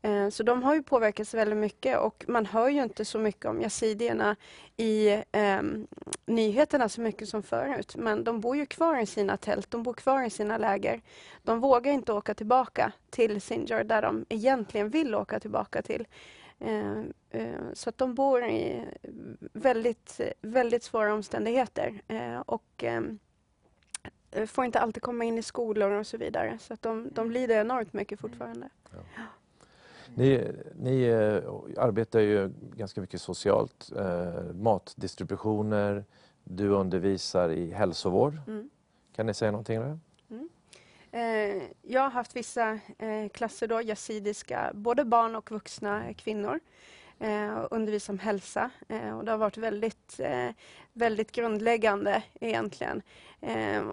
Eh, 0.06 0.30
så 0.30 0.44
de 0.44 0.64
har 0.64 0.76
ju 0.76 0.84
påverkats 0.84 1.34
väldigt 1.34 1.58
mycket 1.58 2.00
och 2.00 2.26
man 2.28 2.46
hör 2.46 2.70
ju 2.70 2.84
inte 2.84 3.06
så 3.06 3.20
mycket 3.20 3.46
om 3.46 3.62
yazidierna 3.62 4.36
i 4.78 5.10
eh, 5.32 5.62
nyheterna 6.26 6.90
så 6.90 7.02
mycket 7.02 7.30
som 7.30 7.44
förut. 7.44 7.96
Men 7.96 8.24
de 8.24 8.42
bor 8.42 8.56
ju 8.56 8.66
kvar 8.66 9.00
i 9.02 9.06
sina 9.06 9.38
tält, 9.38 9.72
de 9.72 9.84
bor 9.84 9.94
kvar 9.94 10.24
i 10.24 10.30
sina 10.30 10.58
läger. 10.58 11.02
De 11.44 11.60
vågar 11.60 11.92
inte 11.92 12.14
åka 12.14 12.34
tillbaka 12.34 12.92
till 13.10 13.42
Sinjar 13.42 13.84
där 13.84 14.02
de 14.02 14.26
egentligen 14.30 14.90
vill 14.90 15.16
åka 15.16 15.40
tillbaka 15.40 15.82
till. 15.82 16.08
Eh, 16.60 17.00
eh, 17.30 17.74
så 17.74 17.90
att 17.90 17.98
de 17.98 18.16
bor 18.16 18.44
i 18.44 18.86
väldigt, 19.54 20.22
väldigt 20.42 20.84
svåra 20.84 21.14
omständigheter. 21.14 22.02
Eh, 22.08 22.40
och 22.40 22.84
ehm, 22.84 23.20
får 24.48 24.66
inte 24.66 24.80
alltid 24.80 25.04
komma 25.04 25.24
in 25.24 25.38
i 25.38 25.44
skolor 25.44 25.92
och 25.92 26.08
så 26.08 26.18
vidare. 26.18 26.58
Så 26.62 26.74
att 26.74 26.82
de, 26.82 27.10
de 27.12 27.32
lider 27.32 27.62
enormt 27.62 27.94
mycket 27.94 28.20
fortfarande. 28.20 28.70
Ja. 28.92 29.24
Ni, 30.16 30.52
ni 30.76 31.04
eh, 31.04 31.84
arbetar 31.84 32.20
ju 32.20 32.52
ganska 32.76 33.02
mycket 33.02 33.22
socialt. 33.22 33.92
Eh, 33.98 34.54
matdistributioner, 34.54 36.06
du 36.44 36.70
undervisar 36.70 37.50
i 37.50 37.72
hälsovård. 37.72 38.38
Mm. 38.48 38.70
Kan 39.16 39.26
ni 39.26 39.34
säga 39.34 39.52
någonting 39.52 39.80
om 39.80 39.84
det? 39.86 40.00
Mm. 40.36 40.50
Eh, 41.12 41.64
jag 41.82 42.02
har 42.02 42.10
haft 42.10 42.36
vissa 42.36 42.80
klasser, 43.34 43.68
då, 43.68 43.82
yazidiska, 43.82 44.72
både 44.74 45.06
barn 45.06 45.36
och 45.36 45.52
vuxna 45.52 46.14
kvinnor 46.14 46.60
eh, 47.24 47.66
undervisa 47.72 48.12
om 48.12 48.20
hälsa. 48.20 48.70
Eh, 48.90 49.18
och 49.18 49.26
det 49.26 49.32
har 49.32 49.38
varit 49.38 49.58
väldigt, 49.58 50.20
eh, 50.20 50.50
väldigt 50.94 51.32
grundläggande 51.32 52.24
egentligen. 52.40 53.02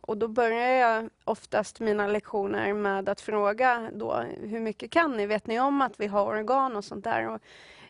Och 0.00 0.16
då 0.16 0.28
börjar 0.28 0.70
jag 0.70 1.10
oftast 1.24 1.80
mina 1.80 2.06
lektioner 2.06 2.72
med 2.72 3.08
att 3.08 3.20
fråga 3.20 3.90
då, 3.92 4.24
hur 4.42 4.60
mycket 4.60 4.90
kan 4.90 5.16
ni? 5.16 5.26
Vet 5.26 5.46
ni 5.46 5.60
om 5.60 5.80
att 5.80 6.00
vi 6.00 6.06
har 6.06 6.26
organ 6.26 6.76
och 6.76 6.84
sånt 6.84 7.04
där? 7.04 7.28
Och 7.28 7.40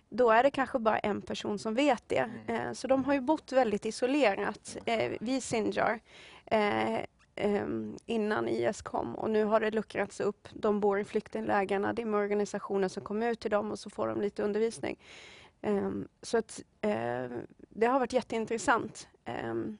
då 0.09 0.31
är 0.31 0.43
det 0.43 0.51
kanske 0.51 0.79
bara 0.79 0.99
en 0.99 1.23
person 1.23 1.59
som 1.59 1.75
vet 1.75 2.03
det. 2.07 2.31
Mm. 2.49 2.75
Så 2.75 2.87
de 2.87 3.05
har 3.05 3.15
ju 3.15 3.21
bott 3.21 3.53
väldigt 3.53 3.87
isolerat 3.87 4.77
eh, 4.85 5.13
vid 5.21 5.43
Sinjar 5.43 6.01
eh, 7.41 7.67
innan 8.07 8.49
IS 8.49 8.83
kom 8.83 9.15
och 9.15 9.31
nu 9.31 9.45
har 9.45 9.61
det 9.61 9.71
luckrats 9.71 10.21
upp. 10.21 10.49
De 10.53 10.81
bor 10.81 11.01
i 11.01 11.05
flyktinglägren, 11.05 11.95
det 11.95 12.03
är 12.03 12.07
med 12.07 12.21
organisationer 12.21 12.89
som 12.89 13.03
kommer 13.03 13.31
ut 13.31 13.41
till 13.41 13.51
dem 13.51 13.71
och 13.71 13.79
så 13.79 13.91
får 13.91 14.09
de 14.09 14.21
lite 14.21 14.43
undervisning. 14.43 14.99
Eh, 15.63 15.91
så 16.23 16.39
att, 16.39 16.63
eh, 16.81 17.27
det 17.69 17.87
har 17.87 17.99
varit 17.99 18.13
jätteintressant. 18.13 19.09
Ehm, 19.25 19.79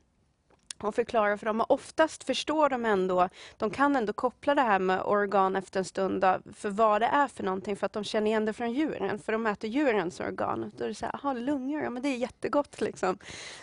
och 0.83 0.95
förklara 0.95 1.39
för 1.39 1.47
dem. 1.47 1.61
Och 1.61 1.71
oftast 1.71 2.25
förstår 2.25 2.69
de 2.69 2.85
ändå, 2.85 3.29
de 3.57 3.71
kan 3.71 3.97
ändå 3.97 4.13
koppla 4.13 4.55
det 4.55 4.63
här 4.63 4.79
med 4.79 5.03
organ 5.03 5.57
efter 5.57 5.79
en 5.79 5.85
stund 5.85 6.25
för 6.57 6.71
vad 6.71 7.03
det 7.03 7.07
är 7.07 7.29
för 7.29 7.43
någonting 7.43 7.77
för 7.77 7.87
att 7.87 7.93
de 7.93 8.05
känner 8.05 8.27
igen 8.27 8.45
det 8.45 8.53
från 8.53 8.73
djuren, 8.73 9.19
för 9.19 9.33
de 9.33 9.47
äter 9.47 9.71
djurens 9.71 10.21
organ. 10.21 10.73
Då 10.77 10.85
är 10.85 10.89
det 10.89 10.95
så 10.95 11.07
här, 11.07 11.21
jaha 11.23 11.33
lungor, 11.33 11.83
ja 11.83 11.91
men 11.91 12.03
det 12.03 12.09
är 12.09 12.17
jättegott 12.17 12.81
liksom. 12.81 13.19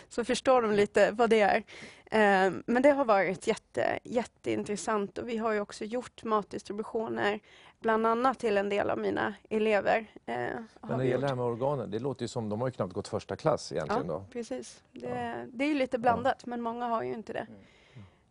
Så 0.08 0.24
förstår 0.24 0.62
de 0.62 0.72
lite 0.72 1.10
vad 1.10 1.30
det 1.30 1.40
är. 1.40 1.62
Eh, 2.10 2.52
men 2.66 2.82
det 2.82 2.90
har 2.90 3.04
varit 3.04 3.46
jätte, 3.46 3.98
jätteintressant 4.04 5.18
och 5.18 5.28
vi 5.28 5.36
har 5.36 5.52
ju 5.52 5.60
också 5.60 5.84
gjort 5.84 6.24
matdistributioner 6.24 7.40
bland 7.80 8.06
annat 8.06 8.38
till 8.38 8.56
en 8.56 8.68
del 8.68 8.90
av 8.90 8.98
mina 8.98 9.34
elever. 9.50 9.96
Eh, 10.26 10.34
Men 10.34 10.66
när 10.82 10.98
det 10.98 11.04
gäller 11.04 11.20
det 11.22 11.28
här 11.28 11.34
med 11.34 11.44
organen, 11.44 11.90
det 11.90 11.98
låter 11.98 12.22
ju 12.22 12.28
som, 12.28 12.48
de 12.48 12.60
har 12.60 12.68
ju 12.68 12.72
knappt 12.72 12.92
gått 12.92 13.08
första 13.08 13.36
klass 13.36 13.72
egentligen 13.72 14.06
Ja, 14.06 14.12
då. 14.12 14.24
precis. 14.32 14.82
Det, 14.92 15.46
det 15.52 15.64
är 15.64 15.68
ju 15.68 15.74
lite 15.74 15.98
blandat, 15.98 16.46
men 16.46 16.60
många 16.62 16.86
har 16.86 17.02
ju 17.02 17.12
inte 17.14 17.32
det. 17.32 17.46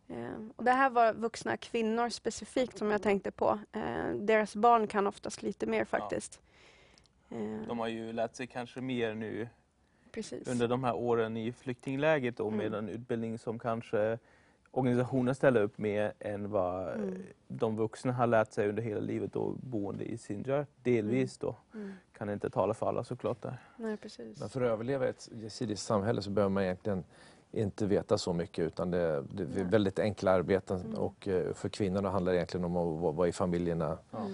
Eh, 0.08 0.48
och 0.56 0.64
det 0.64 0.70
här 0.72 0.90
var 0.90 1.12
vuxna 1.12 1.56
kvinnor 1.56 2.08
specifikt 2.08 2.78
som 2.78 2.90
jag 2.90 3.02
tänkte 3.02 3.30
på. 3.30 3.58
Eh, 3.72 4.14
deras 4.14 4.56
barn 4.56 4.86
kan 4.86 5.06
oftast 5.06 5.42
lite 5.42 5.66
mer 5.66 5.84
faktiskt. 5.84 6.40
Eh, 7.30 7.38
De 7.68 7.78
har 7.78 7.88
ju 7.88 8.12
lärt 8.12 8.34
sig 8.34 8.46
kanske 8.46 8.80
mer 8.80 9.14
nu 9.14 9.48
precis. 10.12 10.48
under 10.48 10.68
de 10.68 10.84
här 10.84 10.94
åren 10.96 11.36
i 11.36 11.52
flyktingläget 11.52 12.40
och 12.40 12.52
med 12.52 12.66
Mm. 12.66 12.78
en 12.78 12.88
utbildning 12.88 13.38
som 13.38 13.58
kanske 13.58 14.18
organisationer 14.70 15.32
ställer 15.32 15.62
upp 15.62 15.78
med 15.78 16.12
än 16.18 16.50
vad 16.50 16.88
Mm. 16.94 17.22
de 17.48 17.76
vuxna 17.76 18.12
har 18.12 18.26
lärt 18.26 18.52
sig 18.52 18.68
under 18.68 18.82
hela 18.82 19.00
livet 19.00 19.36
och 19.36 19.54
boende 19.54 20.04
i 20.04 20.18
Sinjar. 20.18 20.66
Delvis 20.82 21.38
då. 21.38 21.56
Mm. 21.74 21.92
Kan 22.18 22.30
inte 22.30 22.50
tala 22.50 22.74
för 22.74 22.88
alla 22.88 23.04
såklart 23.04 23.42
där. 23.42 23.58
Nej, 23.76 23.96
precis. 23.96 24.40
Men 24.40 24.48
för 24.48 24.60
att 24.62 24.70
överleva 24.70 25.06
i 25.06 25.08
ett 25.08 25.28
yazidiskt 25.32 25.86
samhälle 25.86 26.22
så 26.22 26.30
behöver 26.30 26.50
man 26.52 26.62
egentligen 26.62 27.04
inte 27.52 27.86
veta 27.86 28.18
så 28.18 28.32
mycket 28.32 28.64
utan 28.66 28.90
det, 28.90 29.24
det 29.32 29.42
är 29.42 29.46
Nej. 29.54 29.64
väldigt 29.64 29.98
enkla 29.98 30.30
arbeten 30.30 30.80
Mm. 30.80 30.94
och 30.98 31.28
eh, 31.28 31.52
för 31.54 31.68
kvinnorna 31.68 32.10
handlar 32.10 32.32
det 32.32 32.38
egentligen 32.38 32.64
om 32.64 32.76
att 32.76 33.14
vara- 33.16 33.28
i 33.28 33.32
familjerna. 33.32 33.98
Mm. 34.12 34.32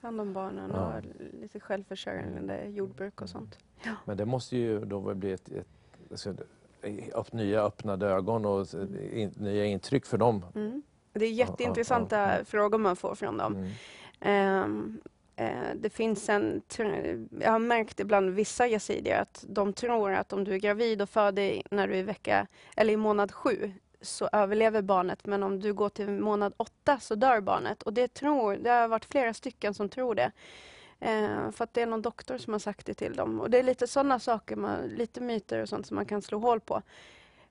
Ta 0.00 0.06
hand 0.06 0.20
om 0.20 0.32
barnen 0.32 0.70
Ja. 0.74 0.96
och 0.98 1.02
lite 1.40 1.60
självförsörjande 1.60 2.64
jordbruk 2.68 3.20
och 3.22 3.28
sånt. 3.28 3.58
Men 4.04 4.16
det 4.16 4.24
måste 4.24 4.56
ju 4.56 4.84
då 4.84 5.14
bli 5.14 5.32
ett, 5.32 5.48
ett, 5.48 5.66
alltså, 6.10 6.34
upp, 7.14 7.32
nya 7.32 7.62
öppnade 7.62 8.06
ögon 8.06 8.44
och 8.44 8.66
in, 9.12 9.34
nya 9.36 9.64
intryck 9.64 10.06
för 10.06 10.18
dem. 10.18 10.44
Mm. 10.54 10.82
Det 11.12 11.24
är 11.24 11.30
jätteintressanta 11.30 12.16
ja, 12.16 12.38
ja. 12.38 12.44
frågor 12.44 12.78
man 12.78 12.96
får 12.96 13.14
från 13.14 13.36
dem. 13.36 13.56
Mm. 13.56 13.70
Ehm, 14.20 15.00
eh, 15.36 15.74
det 15.76 15.90
finns 15.90 16.28
en... 16.28 16.62
Jag 17.40 17.52
har 17.52 17.58
märkt 17.58 18.00
ibland 18.00 18.30
vissa 18.30 18.68
yazidier 18.68 19.20
att 19.20 19.44
de 19.48 19.72
tror 19.72 20.12
att 20.12 20.32
om 20.32 20.44
du 20.44 20.54
är 20.54 20.58
gravid 20.58 21.02
och 21.02 21.10
föder 21.10 21.62
när 21.70 21.88
du 21.88 21.94
är 21.94 21.98
i 21.98 22.02
vecka 22.02 22.46
eller 22.76 22.92
i 22.92 22.96
månad 22.96 23.32
sju 23.32 23.72
så 24.00 24.28
överlever 24.32 24.82
barnet 24.82 25.26
men 25.26 25.42
om 25.42 25.60
du 25.60 25.74
går 25.74 25.88
till 25.88 26.10
månad 26.10 26.54
åtta 26.56 26.98
så 27.00 27.14
dör 27.14 27.40
barnet. 27.40 27.82
Och 27.82 27.92
det, 27.92 28.14
tror, 28.14 28.56
det 28.56 28.70
har 28.70 28.88
varit 28.88 29.04
flera 29.04 29.34
stycken 29.34 29.74
som 29.74 29.88
tror 29.88 30.14
det. 30.14 30.32
Eh, 31.00 31.50
för 31.50 31.64
att 31.64 31.74
det 31.74 31.82
är 31.82 31.86
någon 31.86 32.02
doktor 32.02 32.38
som 32.38 32.52
har 32.52 32.58
sagt 32.60 32.86
det 32.86 32.94
till 32.94 33.16
dem. 33.16 33.40
Och 33.40 33.50
det 33.50 33.58
är 33.58 33.62
lite 33.62 33.86
sådana 33.86 34.18
saker, 34.18 34.56
man, 34.56 34.88
lite 34.88 35.20
myter 35.20 35.62
och 35.62 35.68
sånt 35.68 35.86
som 35.86 35.94
man 35.94 36.06
kan 36.06 36.22
slå 36.22 36.38
hål 36.38 36.60
på. 36.60 36.82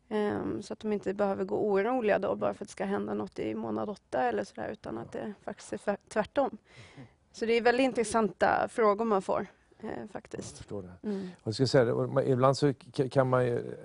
Ehm, 0.09 0.61
så 0.61 0.73
att 0.73 0.79
de 0.79 0.93
inte 0.93 1.13
behöver 1.13 1.43
gå 1.45 1.55
oroliga 1.71 2.19
då 2.19 2.35
bara 2.35 2.53
för 2.53 2.63
att 2.65 2.67
det 2.69 2.71
ska 2.71 2.85
hända 2.85 3.13
något 3.13 3.39
i 3.39 3.55
månad 3.55 3.89
åtta 3.89 4.23
eller 4.23 4.43
sådär 4.43 4.69
utan 4.69 4.97
att 4.97 5.11
det 5.11 5.33
faktiskt 5.43 5.73
är 5.73 5.77
tvärt- 5.77 6.09
tvärtom. 6.09 6.57
Så 7.31 7.45
det 7.45 7.53
är 7.53 7.61
väldigt 7.61 7.83
intressanta 7.83 8.67
frågor 8.69 9.05
man 9.05 9.21
får 9.21 9.47
eh, 9.79 9.89
Jag 9.99 10.09
faktiskt. 10.11 10.57
förstår 10.57 10.81
det. 10.83 11.07
Mm. 11.09 11.29
Jag 11.43 11.53
ska 11.53 11.67
säga, 11.67 11.93
ibland 12.25 12.57
så 12.57 12.73
kan 13.11 13.29
man 13.29 13.45
ju 13.45 13.75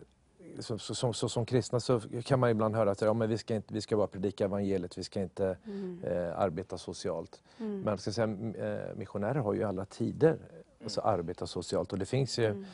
som, 0.58 0.78
så, 1.14 1.28
som 1.28 1.46
kristna 1.46 1.80
så 1.80 2.00
kan 2.24 2.40
man 2.40 2.50
ibland 2.50 2.74
höra 2.76 2.90
att 2.90 3.00
ja, 3.00 3.12
men 3.12 3.28
vi, 3.28 3.38
ska 3.38 3.54
inte, 3.54 3.74
vi 3.74 3.80
ska 3.80 3.96
bara 3.96 4.06
predika 4.06 4.44
evangeliet, 4.44 4.98
vi 4.98 5.04
ska 5.04 5.20
inte 5.20 5.56
Mm. 5.66 6.00
eh, 6.04 6.38
arbeta 6.38 6.78
socialt. 6.78 7.42
Mm. 7.58 7.80
Men 7.80 7.98
ska 7.98 8.12
säga, 8.12 8.26
eh, 8.54 8.96
missionärer 8.96 9.38
har 9.40 9.54
ju 9.54 9.62
alla 9.64 9.84
tider 9.84 10.38
alltså, 10.82 11.00
arbetat 11.00 11.48
socialt 11.50 11.92
och 11.92 11.98
det 11.98 12.06
finns 12.06 12.38
ju, 12.38 12.46
Mm. 12.46 12.64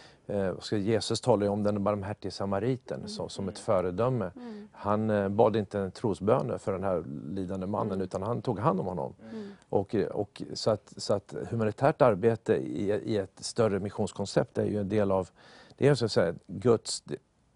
eh, 0.73 0.79
Jesus 0.79 1.21
talar 1.21 1.43
ju 1.43 1.49
om 1.49 1.63
den 1.63 1.85
barmhärtige 1.85 2.31
samariten 2.31 3.09
som, 3.09 3.29
som 3.29 3.49
ett 3.49 3.59
föredöme. 3.59 4.31
Mm. 4.37 4.69
Han 4.73 5.11
eh, 5.11 5.29
bad 5.29 5.57
inte 5.57 5.79
en 5.79 5.91
trosbön 5.91 6.59
för 6.59 6.73
den 6.73 6.85
här 6.85 7.05
lidande 7.35 7.67
mannen 7.67 7.93
Mm. 7.93 8.05
utan 8.05 8.23
han 8.23 8.43
tog 8.43 8.59
hand 8.59 8.81
om 8.81 8.87
honom. 8.87 9.15
Mm. 9.33 9.49
Och, 9.69 9.95
och 9.95 10.43
så, 10.53 10.71
att, 10.71 10.93
så 10.97 11.15
att 11.15 11.35
humanitärt 11.51 12.03
arbete 12.03 12.55
i, 12.55 12.91
i 12.91 13.17
ett 13.17 13.39
större 13.45 13.81
missionskoncept 13.81 14.59
är 14.59 14.65
ju 14.65 14.81
en 14.81 14.89
del 14.89 15.13
av 15.13 15.29
det 15.77 15.89
är 15.89 15.95
så 15.95 16.05
att 16.05 16.13
säga, 16.13 16.35
Guds, 16.47 17.05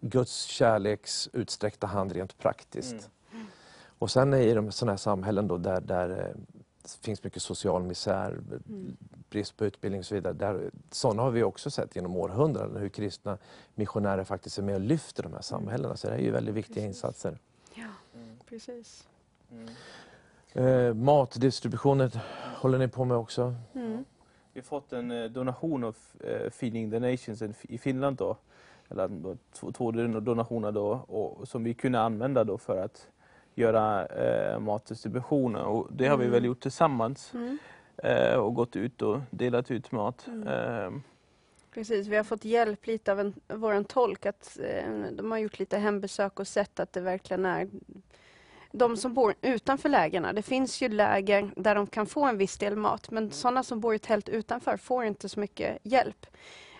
Guds 0.09 0.43
kärleks 0.43 1.29
utsträckta 1.33 1.87
hand 1.87 2.11
rent 2.11 2.37
praktiskt. 2.37 3.09
Mm. 3.31 3.45
Och 3.99 4.11
sen 4.11 4.33
i 4.33 4.53
de 4.53 4.71
sådana 4.71 4.91
här 4.91 4.97
samhällen 4.97 5.47
då 5.47 5.57
där, 5.57 5.81
där 5.81 6.09
eh, 6.09 6.35
det 6.83 6.97
finns 7.01 7.23
mycket 7.23 7.41
social 7.41 7.83
misär, 7.83 8.29
Mm. 8.67 8.97
brist 9.29 9.57
på 9.57 9.65
utbildning 9.65 9.99
och 9.99 10.05
så 10.05 10.15
vidare. 10.15 10.33
Där, 10.33 10.71
sådana 10.91 11.21
har 11.21 11.31
vi 11.31 11.43
också 11.43 11.71
sett 11.71 11.95
genom 11.95 12.15
århundraden 12.15 12.77
hur 12.77 12.89
kristna 12.89 13.37
missionärer 13.75 14.23
faktiskt 14.23 14.57
är 14.57 14.61
med 14.63 14.75
och 14.75 14.81
lyfter 14.81 15.23
de 15.23 15.33
här 15.33 15.41
samhällena. 15.41 15.95
Så 15.97 16.07
det 16.07 16.13
är 16.13 16.19
ju 16.19 16.31
väldigt 16.31 16.55
viktiga 16.55 16.75
Precis. 16.75 16.87
insatser. 17.03 17.37
Ja, 17.73 17.83
Mm. 18.15 18.37
precis. 18.49 19.07
Mm. 19.51 19.69
Eh, 20.53 20.93
matdistributionen 20.93 22.11
håller 22.55 22.77
ni 22.77 22.87
på 22.87 23.05
med 23.05 23.17
också? 23.17 23.55
Mm. 23.73 24.05
Vi 24.53 24.59
har 24.59 24.65
fått 24.65 24.93
en 24.93 25.11
eh, 25.11 25.25
donation 25.29 25.83
av 25.83 25.95
eh, 26.19 26.49
Feeding 26.51 26.91
the 26.91 26.99
Nations 26.99 27.41
i- 27.41 27.53
i 27.61 27.77
Finland 27.77 28.17
då. 28.17 28.37
Eller 28.89 29.37
två, 29.53 29.71
två 29.71 29.91
donationer 29.91 30.71
då 30.71 30.89
och, 30.91 31.47
som 31.47 31.63
vi 31.63 31.73
kunde 31.73 31.99
använda 31.99 32.43
då 32.43 32.57
för 32.57 32.77
att 32.77 33.07
göra 33.55 34.05
eh, 34.05 34.59
matdistributioner. 34.59 35.63
Och 35.63 35.87
det 35.91 36.07
har 36.07 36.17
vi 36.17 36.23
Mm. 36.23 36.31
väl 36.33 36.45
gjort 36.45 36.59
tillsammans 36.59 37.33
Mm. 37.33 37.57
eh, 37.97 38.35
och 38.35 38.53
gått 38.53 38.75
ut 38.75 39.01
och 39.01 39.19
delat 39.29 39.71
ut 39.71 39.91
mat. 39.91 40.27
Mm. 40.27 40.47
Eh, 40.47 40.91
Precis, 41.73 42.07
vi 42.07 42.15
har 42.15 42.23
fått 42.23 42.45
hjälp 42.45 42.87
lite 42.87 43.11
av 43.11 43.19
en, 43.19 43.33
vår 43.47 43.83
tolk. 43.83 44.25
Att, 44.25 44.57
eh, 44.63 44.91
de 45.11 45.31
har 45.31 45.37
gjort 45.37 45.59
lite 45.59 45.77
hembesök 45.77 46.39
och 46.39 46.47
sett 46.47 46.79
att 46.79 46.93
det 46.93 47.01
verkligen 47.01 47.45
är 47.45 47.69
de 48.71 48.97
som 48.97 49.13
bor 49.13 49.33
utanför 49.41 49.89
lägren. 49.89 50.35
Det 50.35 50.41
finns 50.41 50.81
ju 50.81 50.89
läger 50.89 51.51
där 51.55 51.75
de 51.75 51.87
kan 51.87 52.05
få 52.05 52.23
en 52.25 52.37
viss 52.37 52.57
del 52.57 52.75
mat 52.75 53.11
men 53.11 53.31
sådana 53.31 53.63
som 53.63 53.79
bor 53.79 53.95
i 53.95 53.99
tält 53.99 54.29
utanför 54.29 54.77
får 54.77 55.03
inte 55.05 55.29
så 55.29 55.39
mycket 55.39 55.77
hjälp. 55.83 56.25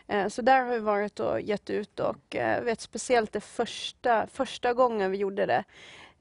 Eh, 0.07 0.27
Så 0.27 0.41
där 0.41 0.63
har 0.65 0.73
vi 0.73 0.79
varit 0.79 1.19
och 1.19 1.41
gett 1.41 1.69
ut 1.69 1.99
och 1.99 2.35
eh, 2.35 2.63
vet 2.63 2.81
speciellt 2.81 3.31
det 3.31 3.41
första, 3.41 4.27
första 4.27 4.73
gången 4.73 5.11
vi 5.11 5.17
gjorde 5.17 5.45
det 5.45 5.63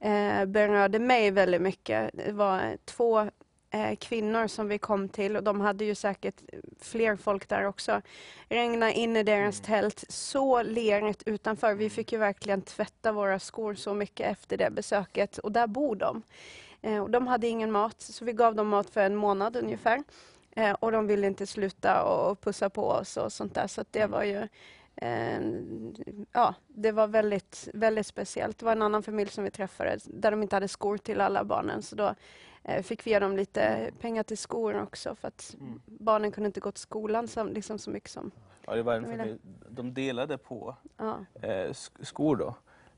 eh, 0.00 0.44
berörde 0.44 0.98
mig 0.98 1.30
väldigt 1.30 1.62
mycket. 1.62 2.10
Det 2.12 2.32
var 2.32 2.76
två 2.84 3.30
kvinnor 3.98 4.46
som 4.46 4.68
vi 4.68 4.78
kom 4.78 5.08
till 5.08 5.36
och 5.36 5.42
de 5.42 5.60
hade 5.60 5.84
ju 5.84 5.94
säkert 5.94 6.42
fler 6.80 7.16
folk 7.16 7.48
där 7.48 7.64
också. 7.66 8.02
Regna 8.48 8.92
in 8.92 9.16
i 9.16 9.22
deras 9.22 9.60
tält, 9.60 10.04
så 10.08 10.62
lerigt 10.62 11.22
utanför. 11.26 11.74
Vi 11.74 11.90
fick 11.90 12.12
ju 12.12 12.18
verkligen 12.18 12.62
tvätta 12.62 13.12
våra 13.12 13.38
skor 13.38 13.74
så 13.74 13.94
mycket 13.94 14.30
efter 14.30 14.56
det 14.56 14.70
besöket 14.70 15.38
och 15.38 15.52
där 15.52 15.66
bor 15.66 15.96
de. 15.96 16.22
Och 17.02 17.10
de 17.10 17.26
hade 17.26 17.46
ingen 17.46 17.72
mat 17.72 18.00
så 18.00 18.24
vi 18.24 18.32
gav 18.32 18.54
dem 18.54 18.68
mat 18.68 18.90
för 18.90 19.00
en 19.00 19.16
månad 19.16 19.56
ungefär. 19.56 20.02
Eh, 20.56 20.72
och 20.80 20.92
de 20.92 21.06
ville 21.06 21.26
inte 21.26 21.46
sluta 21.46 22.04
och, 22.04 22.40
pussa 22.40 22.70
på 22.70 22.88
oss 22.88 23.16
och 23.16 23.32
sånt 23.32 23.54
där 23.54 23.66
så 23.66 23.84
det 23.90 24.06
var 24.06 24.22
ju 24.22 24.48
eh, 24.96 25.40
ja, 26.32 26.54
det 26.68 26.92
var 26.92 27.06
väldigt, 27.06 27.68
väldigt 27.74 28.06
speciellt. 28.06 28.58
Det 28.58 28.64
var 28.64 28.72
en 28.72 28.82
annan 28.82 29.02
familj 29.02 29.30
som 29.30 29.44
vi 29.44 29.50
träffade 29.50 29.98
där 30.04 30.30
de 30.30 30.42
inte 30.42 30.56
hade 30.56 30.68
skor 30.68 30.96
till 30.98 31.20
alla 31.20 31.44
barnen 31.44 31.82
så 31.82 31.96
då 31.96 32.14
eh, 32.64 32.82
fick 32.82 33.06
vi 33.06 33.10
ge 33.10 33.18
dem 33.18 33.36
lite 33.36 33.90
pengar 34.00 34.22
till 34.22 34.38
skor 34.38 34.82
också 34.82 35.14
för 35.14 35.28
att 35.28 35.56
Mm. 35.60 35.80
barnen 35.86 36.32
kunde 36.32 36.46
inte 36.46 36.60
gå 36.60 36.70
till 36.72 36.80
skolan 36.82 37.28
som, 37.28 37.48
liksom 37.48 37.78
så 37.78 37.90
mycket 37.90 38.10
som... 38.10 38.30
ja, 38.66 38.74
det 38.74 38.82
var 38.82 38.94
en 38.94 39.02
ville- 39.10 39.16
familj, 39.22 39.38
de 39.68 39.94
delade 39.94 40.38
på 40.38 40.76
Ja. 40.96 41.18
eh, 41.42 41.48
sk- 41.70 42.04
skor 42.04 42.36
då. 42.36 42.54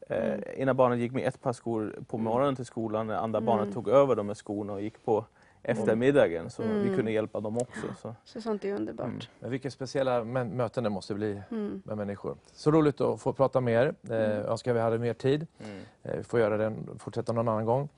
Eh, 0.09 0.25
Mm. 0.35 0.43
Ena 0.57 0.75
barnet 0.75 0.99
gick 0.99 1.13
med 1.13 1.29
ett 1.29 1.43
par 1.43 1.53
skor 1.53 1.99
på 2.09 2.19
morgonen 2.19 2.57
till 2.57 2.65
skolan, 2.67 3.11
andra 3.11 3.39
Mm. 3.39 3.47
barnet 3.47 3.75
tog 3.75 3.89
över 3.89 4.15
de 4.17 4.27
här 4.29 4.35
skorna 4.35 4.73
och 4.73 4.83
gick 4.83 5.05
på 5.05 5.25
eftermiddagen 5.65 6.51
så 6.51 6.63
vi 6.63 6.69
Mm. 6.69 6.97
kunde 6.97 7.13
hjälpa 7.13 7.41
dem 7.41 7.59
också. 7.59 7.87
Så. 8.03 8.15
Så 8.25 8.41
sånt 8.41 8.65
är 8.65 8.75
underbart. 8.75 9.07
Mm. 9.07 9.21
Men 9.41 9.51
vilka 9.51 9.71
speciella 9.71 10.25
möten 10.25 10.85
det 10.85 10.91
måste 10.91 11.15
bli 11.15 11.43
Mm. 11.51 11.83
med 11.85 11.97
människor. 11.97 12.37
Så 12.53 12.71
roligt 12.71 13.01
att 13.01 13.21
få 13.21 13.33
prata 13.33 13.61
med 13.61 13.75
er. 13.75 13.95
Eh, 14.11 14.31
Mm. 14.33 14.47
önskar 14.47 14.75
vi 14.75 14.81
hade 14.81 14.99
mer 14.99 15.15
tid. 15.15 15.47
Mm. 15.65 15.79
Eh, 16.03 16.17
vi 16.17 16.23
får 16.23 16.41
göra 16.41 16.57
den, 16.57 16.89
fortsätta 16.99 17.33
någon 17.33 17.49
annan 17.49 17.65
gång. 17.65 17.89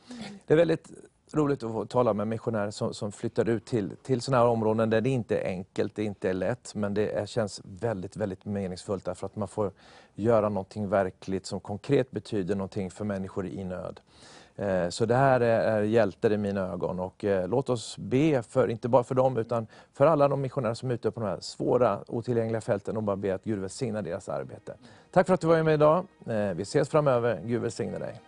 Det 0.47 0.55
är 0.55 0.59
väldigt 0.59 0.91
roligt 1.33 1.63
att 1.63 1.73
få 1.73 1.85
tala 1.87 2.13
med 2.15 2.29
missionärer 2.29 2.71
som, 2.71 2.95
som 2.95 3.13
flyttar 3.13 3.49
ut 3.49 3.65
till, 3.65 3.91
till 4.03 4.21
sådana 4.21 4.43
här 4.45 4.51
områden 4.51 4.91
där 4.91 5.01
det 5.01 5.11
inte 5.11 5.39
är 5.39 5.47
enkelt, 5.49 5.95
det 5.95 6.05
inte 6.05 6.29
är 6.29 6.35
lätt, 6.35 6.75
men 6.75 6.95
det 6.95 7.09
är, 7.11 7.27
känns 7.27 7.61
väldigt, 7.65 8.17
väldigt 8.17 8.45
meningsfullt 8.45 9.05
därför 9.05 9.27
att 9.27 9.37
man 9.37 9.49
får 9.49 9.71
göra 10.15 10.49
någonting 10.49 10.89
verkligt 10.89 11.47
som 11.47 11.61
konkret 11.61 12.11
betyder 12.11 12.55
någonting 12.55 12.91
för 12.91 13.05
människor 13.05 13.47
i 13.47 13.65
nöd. 13.65 14.01
Eh, 14.57 14.89
så 14.89 15.07
det 15.07 15.15
här 15.15 15.41
är 15.41 15.83
hjältar 15.83 16.33
i 16.33 16.37
mina 16.37 16.61
ögon 16.61 17.01
och 17.01 17.25
eh, 17.25 17.49
låt 17.49 17.71
oss 17.71 17.99
be, 17.99 18.43
för, 18.43 18.69
inte 18.69 18.89
bara 18.89 19.05
för 19.05 19.15
dem 19.15 19.37
utan 19.37 19.67
för 19.93 20.07
alla 20.07 20.29
de 20.29 20.41
missionärer 20.41 20.75
som 20.75 20.91
är 20.91 20.95
ute 20.95 21.11
på 21.11 21.21
de 21.21 21.27
här 21.27 21.41
svåra, 21.41 21.99
otillgängliga 22.07 22.61
fälten 22.61 22.97
och 22.97 23.03
bara 23.03 23.17
be 23.17 23.35
att 23.35 23.45
Gud 23.45 23.59
välsignar 23.59 24.03
deras 24.03 24.29
arbete. 24.29 24.75
Tack 25.11 25.27
för 25.27 25.35
att 25.35 25.41
du 25.41 25.47
var 25.47 25.63
med 25.63 25.75
idag. 25.75 26.07
Eh, 26.27 26.55
vi 26.55 26.63
ses 26.63 26.89
framöver. 26.89 27.41
Gud 27.45 27.63
välsigne 27.63 27.99
dig. 27.99 28.21